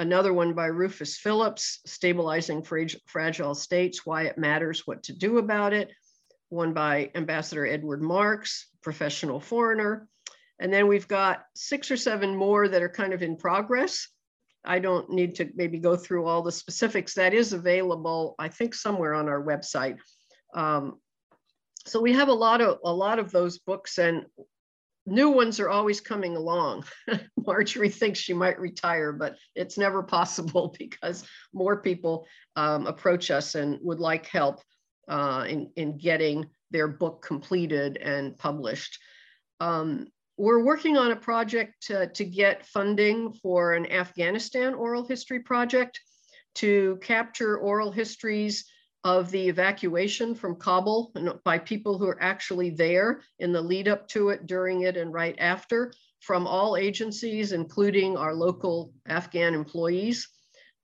another 0.01 0.33
one 0.33 0.55
by 0.55 0.65
Rufus 0.65 1.19
Phillips, 1.19 1.81
Stabilizing 1.85 2.65
Fragile 3.07 3.55
States, 3.55 4.07
Why 4.07 4.23
It 4.23 4.39
Matters, 4.39 4.87
What 4.87 5.03
to 5.05 5.13
Do 5.13 5.37
About 5.37 5.75
It. 5.75 5.91
One 6.49 6.73
by 6.73 7.11
Ambassador 7.15 7.67
Edward 7.67 8.03
Marks, 8.03 8.69
Professional 8.83 9.41
Foreigner. 9.41 10.09
And 10.59 10.73
then 10.73 10.89
we've 10.89 11.07
got 11.07 11.45
six 11.55 11.91
or 11.91 11.99
seven 11.99 12.35
more 12.35 12.67
that 12.67 12.83
are 12.83 12.89
kind 12.89 13.13
of 13.13 13.23
in 13.23 13.37
progress. 13.37 14.09
I 14.65 14.79
don't 14.79 15.11
need 15.11 15.37
to 15.37 15.51
maybe 15.55 15.79
go 15.79 15.97
through 15.97 16.27
all 16.27 16.43
the 16.43 16.53
specifics. 16.53 17.15
That 17.15 17.35
is 17.35 17.53
available, 17.53 18.35
I 18.39 18.49
think, 18.49 18.75
somewhere 18.75 19.15
on 19.15 19.29
our 19.29 19.43
website. 19.43 19.99
Um, 20.55 20.99
so 21.87 22.01
we 22.01 22.13
have 22.13 22.29
a 22.29 22.33
lot 22.33 22.61
of 22.61 22.79
a 22.85 22.93
lot 22.93 23.19
of 23.19 23.31
those 23.31 23.59
books, 23.59 23.99
and 23.99 24.27
new 25.07 25.31
ones 25.31 25.61
are 25.61 25.71
always 25.71 26.01
coming 26.01 26.37
along. 26.37 26.85
Margery 27.47 27.89
thinks 27.89 28.19
she 28.19 28.35
might 28.35 28.61
retire, 28.61 29.13
but 29.13 29.37
it's 29.55 29.79
never 29.79 30.03
possible 30.03 30.75
because 30.79 31.25
more 31.53 31.81
people 31.81 32.27
um, 32.57 32.87
approach 32.87 33.31
us 33.31 33.55
and 33.55 33.79
would 33.83 34.01
like 34.01 34.27
help 34.27 34.61
uh, 35.09 35.45
in, 35.49 35.71
in 35.77 35.99
getting 35.99 36.47
their 36.71 36.89
book 36.89 37.23
completed 37.23 37.97
and 37.97 38.39
published. 38.39 38.99
Um, 39.59 40.09
we're 40.41 40.65
working 40.65 40.97
on 40.97 41.11
a 41.11 41.17
project 41.17 41.75
to, 41.83 42.07
to 42.07 42.25
get 42.25 42.65
funding 42.65 43.31
for 43.31 43.75
an 43.75 43.93
Afghanistan 43.93 44.73
oral 44.73 45.07
history 45.07 45.41
project 45.41 46.01
to 46.55 46.99
capture 47.03 47.59
oral 47.59 47.93
histories 47.93 48.65
of 49.05 49.31
the 49.31 49.49
evacuation 49.51 50.35
from 50.35 50.57
Kabul 50.57 51.13
by 51.45 51.59
people 51.59 51.99
who 51.99 52.09
are 52.09 52.23
actually 52.23 52.71
there 52.71 53.21
in 53.39 53.53
the 53.53 53.61
lead 53.61 53.87
up 53.87 54.09
to 54.09 54.31
it, 54.31 54.47
during 54.47 54.81
it, 54.83 54.97
and 54.97 55.13
right 55.13 55.37
after 55.39 55.93
from 56.21 56.47
all 56.47 56.79
agencies, 56.79 57.53
including 57.53 58.17
our 58.17 58.35
local 58.35 58.95
Afghan 59.07 59.53
employees, 59.53 60.27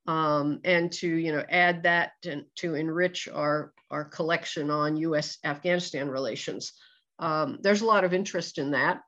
um, 0.07 0.61
and 0.65 0.93
to 0.93 1.09
you 1.09 1.33
know 1.33 1.45
add 1.49 1.83
that 1.85 2.13
to, 2.57 2.75
enrich 2.75 3.27
our, 3.33 3.73
our 3.91 4.05
collection 4.05 4.71
on 4.71 4.99
U.S. 4.99 5.39
Afghanistan 5.45 6.11
relations. 6.11 6.75
Um, 7.19 7.59
there's 7.63 7.81
a 7.81 7.87
lot 7.87 8.05
of 8.05 8.13
interest 8.13 8.59
in 8.59 8.73
that 8.73 9.01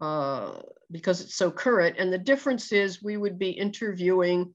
uh, 0.00 0.60
because 0.90 1.20
it's 1.20 1.36
so 1.36 1.50
current. 1.50 1.96
And 1.98 2.12
the 2.12 2.18
difference 2.18 2.72
is 2.72 3.02
we 3.02 3.16
would 3.16 3.38
be 3.38 3.50
interviewing 3.50 4.54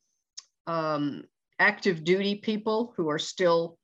um, 0.68 1.24
active 1.60 2.04
duty 2.04 2.36
people 2.36 2.94
who 2.96 3.10
are 3.10 3.20
still 3.20 3.78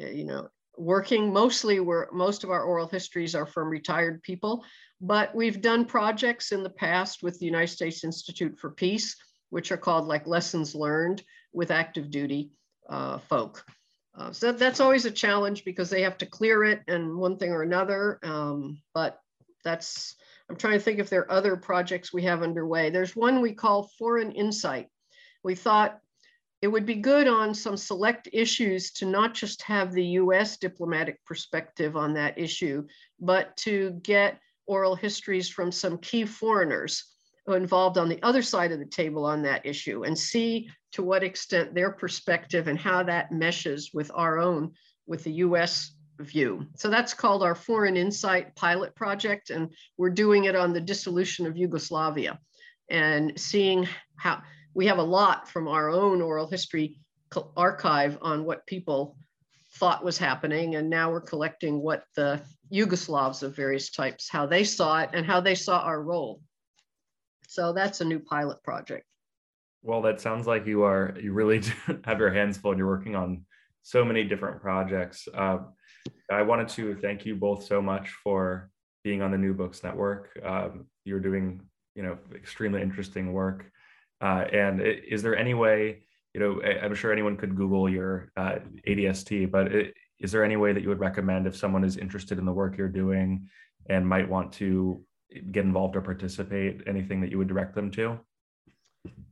uh, 0.00 0.06
you 0.06 0.24
know, 0.24 0.48
working 0.76 1.32
mostly 1.32 1.80
where 1.80 2.08
most 2.12 2.44
of 2.44 2.50
our 2.50 2.62
oral 2.62 2.88
histories 2.88 3.34
are 3.34 3.46
from 3.46 3.68
retired 3.68 4.22
people, 4.22 4.64
but 5.00 5.34
we've 5.34 5.60
done 5.60 5.84
projects 5.84 6.52
in 6.52 6.62
the 6.62 6.70
past 6.70 7.22
with 7.22 7.38
the 7.38 7.46
United 7.46 7.72
States 7.72 8.02
Institute 8.02 8.58
for 8.58 8.70
Peace, 8.70 9.16
which 9.50 9.70
are 9.70 9.76
called 9.76 10.06
like 10.06 10.26
lessons 10.26 10.74
learned 10.74 11.22
with 11.52 11.70
active 11.70 12.10
duty 12.10 12.50
uh, 12.88 13.18
folk. 13.18 13.64
Uh, 14.16 14.32
so 14.32 14.52
that's 14.52 14.80
always 14.80 15.04
a 15.04 15.10
challenge 15.10 15.64
because 15.64 15.90
they 15.90 16.02
have 16.02 16.18
to 16.18 16.26
clear 16.26 16.64
it 16.64 16.82
and 16.88 17.16
one 17.16 17.36
thing 17.36 17.50
or 17.50 17.62
another. 17.62 18.18
Um, 18.22 18.80
but 18.94 19.20
that's, 19.64 20.16
I'm 20.48 20.56
trying 20.56 20.74
to 20.74 20.80
think 20.80 20.98
if 20.98 21.08
there 21.08 21.22
are 21.22 21.32
other 21.32 21.56
projects 21.56 22.12
we 22.12 22.22
have 22.24 22.42
underway. 22.42 22.90
There's 22.90 23.16
one 23.16 23.40
we 23.40 23.52
call 23.52 23.90
Foreign 23.98 24.32
Insight. 24.32 24.88
We 25.42 25.54
thought 25.54 25.98
it 26.62 26.68
would 26.68 26.86
be 26.86 26.94
good 26.96 27.28
on 27.28 27.54
some 27.54 27.76
select 27.76 28.28
issues 28.32 28.90
to 28.92 29.06
not 29.06 29.34
just 29.34 29.62
have 29.62 29.92
the 29.92 30.04
US 30.04 30.56
diplomatic 30.56 31.22
perspective 31.24 31.96
on 31.96 32.14
that 32.14 32.38
issue, 32.38 32.86
but 33.20 33.56
to 33.58 34.00
get 34.02 34.40
oral 34.66 34.94
histories 34.94 35.48
from 35.48 35.70
some 35.70 35.98
key 35.98 36.24
foreigners 36.24 37.04
involved 37.48 37.98
on 37.98 38.08
the 38.08 38.22
other 38.22 38.42
side 38.42 38.72
of 38.72 38.78
the 38.78 38.86
table 38.86 39.26
on 39.26 39.42
that 39.42 39.66
issue 39.66 40.04
and 40.04 40.18
see 40.18 40.70
to 40.92 41.02
what 41.02 41.22
extent 41.22 41.74
their 41.74 41.90
perspective 41.90 42.68
and 42.68 42.78
how 42.78 43.02
that 43.02 43.30
meshes 43.30 43.90
with 43.92 44.10
our 44.14 44.38
own, 44.38 44.72
with 45.06 45.22
the 45.24 45.32
US 45.32 45.94
view. 46.18 46.66
So 46.76 46.88
that's 46.88 47.14
called 47.14 47.42
our 47.42 47.54
Foreign 47.54 47.96
Insight 47.96 48.54
Pilot 48.56 48.94
Project, 48.94 49.50
and 49.50 49.70
we're 49.96 50.10
doing 50.10 50.44
it 50.44 50.56
on 50.56 50.72
the 50.72 50.80
dissolution 50.80 51.46
of 51.46 51.56
Yugoslavia 51.56 52.38
and 52.90 53.32
seeing 53.38 53.88
how 54.16 54.42
we 54.74 54.86
have 54.86 54.98
a 54.98 55.02
lot 55.02 55.48
from 55.48 55.68
our 55.68 55.90
own 55.90 56.20
oral 56.20 56.46
history 56.46 56.98
archive 57.56 58.18
on 58.22 58.44
what 58.44 58.66
people 58.66 59.16
thought 59.74 60.04
was 60.04 60.18
happening. 60.18 60.76
And 60.76 60.88
now 60.88 61.10
we're 61.10 61.20
collecting 61.20 61.80
what 61.82 62.04
the 62.14 62.40
Yugoslavs 62.72 63.42
of 63.42 63.56
various 63.56 63.90
types, 63.90 64.28
how 64.28 64.46
they 64.46 64.64
saw 64.64 65.00
it 65.00 65.10
and 65.12 65.26
how 65.26 65.40
they 65.40 65.54
saw 65.54 65.80
our 65.80 66.02
role. 66.02 66.40
So 67.48 67.72
that's 67.72 68.00
a 68.00 68.04
new 68.04 68.20
pilot 68.20 68.62
project. 68.62 69.06
Well, 69.82 70.02
that 70.02 70.20
sounds 70.20 70.46
like 70.46 70.66
you 70.66 70.82
are, 70.82 71.16
you 71.20 71.32
really 71.32 71.62
have 72.04 72.18
your 72.18 72.32
hands 72.32 72.56
full 72.56 72.72
and 72.72 72.78
you're 72.78 72.88
working 72.88 73.16
on 73.16 73.44
so 73.84 74.04
many 74.04 74.24
different 74.24 74.60
projects. 74.60 75.28
Uh, 75.32 75.58
I 76.32 76.42
wanted 76.42 76.68
to 76.70 76.96
thank 76.96 77.24
you 77.24 77.36
both 77.36 77.64
so 77.64 77.80
much 77.80 78.10
for 78.24 78.70
being 79.04 79.20
on 79.20 79.30
the 79.30 79.38
New 79.38 79.52
Books 79.52 79.84
Network. 79.84 80.30
Um, 80.42 80.86
you're 81.04 81.20
doing, 81.20 81.60
you 81.94 82.02
know, 82.02 82.18
extremely 82.34 82.80
interesting 82.80 83.32
work. 83.32 83.70
Uh, 84.22 84.46
and 84.52 84.80
is 84.80 85.22
there 85.22 85.36
any 85.36 85.52
way, 85.52 86.06
you 86.32 86.40
know, 86.40 86.62
I'm 86.62 86.94
sure 86.94 87.12
anyone 87.12 87.36
could 87.36 87.54
Google 87.54 87.88
your 87.88 88.30
uh, 88.38 88.56
ADST, 88.88 89.50
but 89.50 89.70
it, 89.70 89.94
is 90.18 90.32
there 90.32 90.44
any 90.44 90.56
way 90.56 90.72
that 90.72 90.82
you 90.82 90.88
would 90.88 91.00
recommend 91.00 91.46
if 91.46 91.54
someone 91.54 91.84
is 91.84 91.98
interested 91.98 92.38
in 92.38 92.46
the 92.46 92.52
work 92.52 92.78
you're 92.78 92.88
doing 92.88 93.46
and 93.90 94.08
might 94.08 94.28
want 94.28 94.50
to 94.54 95.04
get 95.52 95.64
involved 95.64 95.94
or 95.94 96.00
participate? 96.00 96.80
Anything 96.86 97.20
that 97.20 97.30
you 97.30 97.36
would 97.36 97.48
direct 97.48 97.74
them 97.74 97.90
to? 97.92 98.18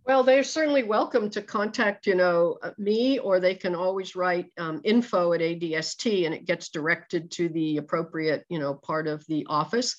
Well, 0.04 0.24
they're 0.24 0.42
certainly 0.42 0.82
welcome 0.82 1.30
to 1.30 1.42
contact, 1.42 2.08
you 2.08 2.16
know, 2.16 2.58
uh, 2.62 2.72
me, 2.76 3.20
or 3.20 3.38
they 3.38 3.54
can 3.54 3.76
always 3.76 4.16
write 4.16 4.46
um, 4.58 4.80
info 4.84 5.32
at 5.32 5.40
ADST 5.40 6.26
and 6.26 6.34
it 6.34 6.44
gets 6.44 6.70
directed 6.70 7.30
to 7.32 7.48
the 7.48 7.76
appropriate, 7.76 8.44
you 8.48 8.58
know, 8.58 8.74
part 8.74 9.06
of 9.06 9.24
the 9.28 9.46
office. 9.48 9.96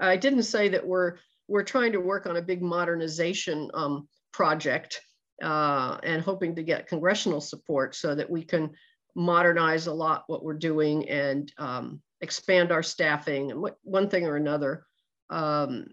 I 0.00 0.16
didn't 0.16 0.42
say 0.42 0.68
that 0.68 0.86
we're 0.86 1.18
we're 1.48 1.62
trying 1.62 1.92
to 1.92 2.00
work 2.00 2.26
on 2.26 2.36
a 2.36 2.42
big 2.42 2.60
modernization 2.60 3.70
um, 3.72 4.08
project 4.32 5.00
uh, 5.42 5.98
and 6.02 6.22
hoping 6.22 6.56
to 6.56 6.64
get 6.64 6.88
congressional 6.88 7.40
support 7.40 7.94
so 7.94 8.16
that 8.16 8.28
we 8.28 8.42
can 8.42 8.72
modernize 9.14 9.86
a 9.86 9.92
lot 9.92 10.24
what 10.26 10.42
we're 10.42 10.54
doing 10.54 11.08
and 11.08 11.52
um, 11.58 12.02
expand 12.20 12.72
our 12.72 12.82
staffing 12.82 13.52
and 13.52 13.64
one 13.82 14.10
thing 14.10 14.26
or 14.26 14.36
another 14.36 14.84
um, 15.30 15.86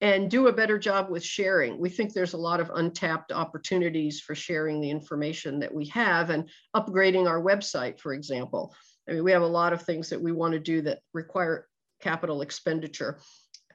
and 0.00 0.30
do 0.30 0.48
a 0.48 0.52
better 0.52 0.78
job 0.78 1.10
with 1.10 1.22
sharing. 1.22 1.78
We 1.78 1.90
think 1.90 2.12
there's 2.12 2.32
a 2.32 2.38
lot 2.38 2.60
of 2.60 2.70
untapped 2.74 3.32
opportunities 3.32 4.20
for 4.20 4.34
sharing 4.34 4.80
the 4.80 4.90
information 4.90 5.58
that 5.60 5.74
we 5.74 5.86
have 5.86 6.30
and 6.30 6.48
upgrading 6.74 7.28
our 7.28 7.42
website, 7.42 8.00
for 8.00 8.14
example. 8.14 8.74
I 9.08 9.12
mean, 9.12 9.24
we 9.24 9.32
have 9.32 9.42
a 9.42 9.46
lot 9.46 9.72
of 9.72 9.82
things 9.82 10.08
that 10.10 10.22
we 10.22 10.32
want 10.32 10.52
to 10.52 10.58
do 10.58 10.82
that 10.82 11.00
require 11.12 11.68
capital 12.00 12.40
expenditure. 12.40 13.18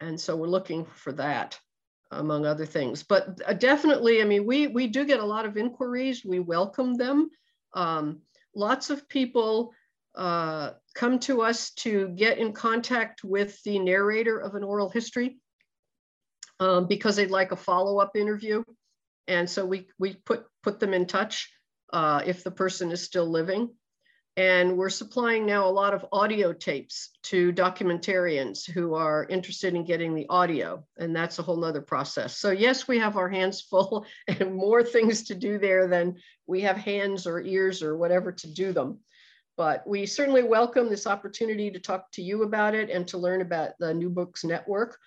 And 0.01 0.19
so 0.19 0.35
we're 0.35 0.47
looking 0.47 0.85
for 0.95 1.11
that 1.13 1.59
among 2.11 2.45
other 2.45 2.65
things. 2.65 3.03
But 3.03 3.39
uh, 3.45 3.53
definitely, 3.53 4.21
I 4.21 4.25
mean, 4.25 4.45
we, 4.45 4.67
we 4.67 4.87
do 4.87 5.05
get 5.05 5.19
a 5.19 5.25
lot 5.25 5.45
of 5.45 5.57
inquiries. 5.57 6.23
We 6.25 6.39
welcome 6.39 6.95
them. 6.95 7.29
Um, 7.73 8.21
lots 8.55 8.89
of 8.89 9.07
people 9.09 9.73
uh, 10.15 10.71
come 10.95 11.19
to 11.19 11.41
us 11.41 11.71
to 11.71 12.09
get 12.09 12.37
in 12.37 12.53
contact 12.53 13.23
with 13.23 13.61
the 13.63 13.79
narrator 13.79 14.39
of 14.39 14.55
an 14.55 14.63
oral 14.63 14.89
history 14.89 15.37
um, 16.59 16.87
because 16.87 17.15
they'd 17.15 17.31
like 17.31 17.51
a 17.51 17.57
follow-up 17.57 18.15
interview. 18.15 18.63
And 19.27 19.49
so 19.49 19.65
we, 19.65 19.87
we 19.99 20.13
put, 20.13 20.45
put 20.63 20.79
them 20.79 20.93
in 20.93 21.05
touch 21.05 21.49
uh, 21.93 22.21
if 22.25 22.43
the 22.43 22.51
person 22.51 22.91
is 22.91 23.01
still 23.01 23.29
living. 23.29 23.69
And 24.37 24.77
we're 24.77 24.89
supplying 24.89 25.45
now 25.45 25.65
a 25.65 25.71
lot 25.71 25.93
of 25.93 26.05
audio 26.11 26.51
tapes 26.51 27.11
to 27.23 27.53
documentarians 27.53 28.69
who 28.69 28.93
are 28.93 29.25
interested 29.29 29.73
in 29.73 29.85
getting 29.85 30.13
the 30.13 30.27
audio. 30.29 30.83
And 30.97 31.15
that's 31.15 31.39
a 31.39 31.41
whole 31.41 31.55
nother 31.55 31.81
process. 31.81 32.37
So 32.37 32.51
yes, 32.51 32.85
we 32.85 32.99
have 32.99 33.15
our 33.15 33.29
hands 33.29 33.61
full 33.61 34.05
and 34.27 34.53
more 34.53 34.83
things 34.83 35.23
to 35.23 35.35
do 35.35 35.57
there 35.57 35.87
than 35.87 36.17
we 36.47 36.61
have 36.61 36.75
hands 36.75 37.25
or 37.25 37.41
ears 37.41 37.81
or 37.81 37.95
whatever 37.95 38.33
to 38.33 38.53
do 38.53 38.73
them. 38.73 38.99
But 39.55 39.87
we 39.87 40.05
certainly 40.05 40.43
welcome 40.43 40.89
this 40.89 41.07
opportunity 41.07 41.71
to 41.71 41.79
talk 41.79 42.11
to 42.13 42.21
you 42.21 42.43
about 42.43 42.75
it 42.75 42.89
and 42.89 43.07
to 43.07 43.17
learn 43.17 43.39
about 43.39 43.71
the 43.79 43.93
New 43.93 44.09
Books 44.09 44.43
Network. 44.43 44.97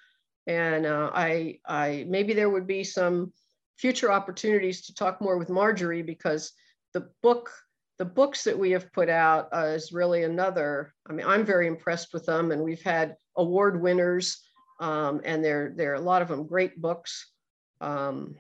And 0.49 0.87
uh, 0.87 1.11
I, 1.13 1.61
I, 1.67 2.07
maybe 2.09 2.33
there 2.33 2.49
would 2.49 2.67
be 2.67 2.83
some 2.83 3.33
future 3.77 4.11
opportunities 4.11 4.87
to 4.87 4.95
talk 4.95 5.21
more 5.21 5.39
with 5.39 5.51
Margery 5.51 6.03
because 6.03 6.53
the 6.95 7.09
book 7.23 7.53
the 7.99 8.05
books 8.05 8.45
that 8.45 8.57
we 8.57 8.71
have 8.71 8.93
put 8.93 9.09
out 9.09 9.49
uh, 9.53 9.73
is 9.75 9.93
really 9.93 10.23
another. 10.23 10.95
I 11.09 11.13
mean, 11.13 11.27
I'm 11.27 11.45
very 11.45 11.67
impressed 11.67 12.15
with 12.15 12.25
them, 12.27 12.53
and 12.53 12.63
we've 12.63 12.83
had 12.83 13.17
award 13.37 13.81
winners, 13.81 14.41
um, 14.81 15.21
and 15.25 15.45
they're 15.45 15.75
they're 15.77 15.95
a 15.95 16.01
lot 16.01 16.23
of 16.23 16.29
them 16.29 16.47
great 16.47 16.81
books, 16.81 17.33
um, 17.81 18.37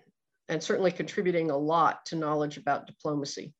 and 0.48 0.62
certainly 0.62 0.92
contributing 0.92 1.50
a 1.50 1.56
lot 1.56 2.06
to 2.06 2.16
knowledge 2.16 2.56
about 2.56 2.86
diplomacy. 2.86 3.52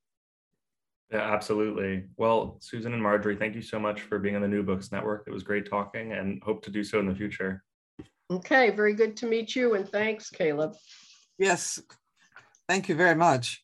Yeah, 1.11 1.33
absolutely. 1.33 2.05
Well, 2.15 2.59
Susan 2.61 2.93
and 2.93 3.03
Margery, 3.03 3.35
thank 3.35 3.55
you 3.55 3.61
so 3.61 3.79
much 3.79 4.01
for 4.01 4.19
being 4.19 4.37
on 4.37 4.41
the 4.41 4.47
New 4.47 4.63
Books 4.63 4.93
Network. 4.93 5.25
It 5.27 5.33
was 5.33 5.43
great 5.43 5.69
talking, 5.69 6.13
and 6.13 6.41
hope 6.43 6.63
to 6.63 6.71
do 6.71 6.81
so 6.81 6.99
in 6.99 7.07
the 7.07 7.15
future. 7.15 7.63
Okay, 8.31 8.69
very 8.69 8.93
good 8.93 9.17
to 9.17 9.25
meet 9.25 9.55
you, 9.55 9.73
and 9.73 9.89
thanks, 9.89 10.29
Caleb. 10.29 10.75
Yes, 11.37 11.81
thank 12.67 12.87
you 12.87 12.95
very 12.95 13.15
much. 13.15 13.63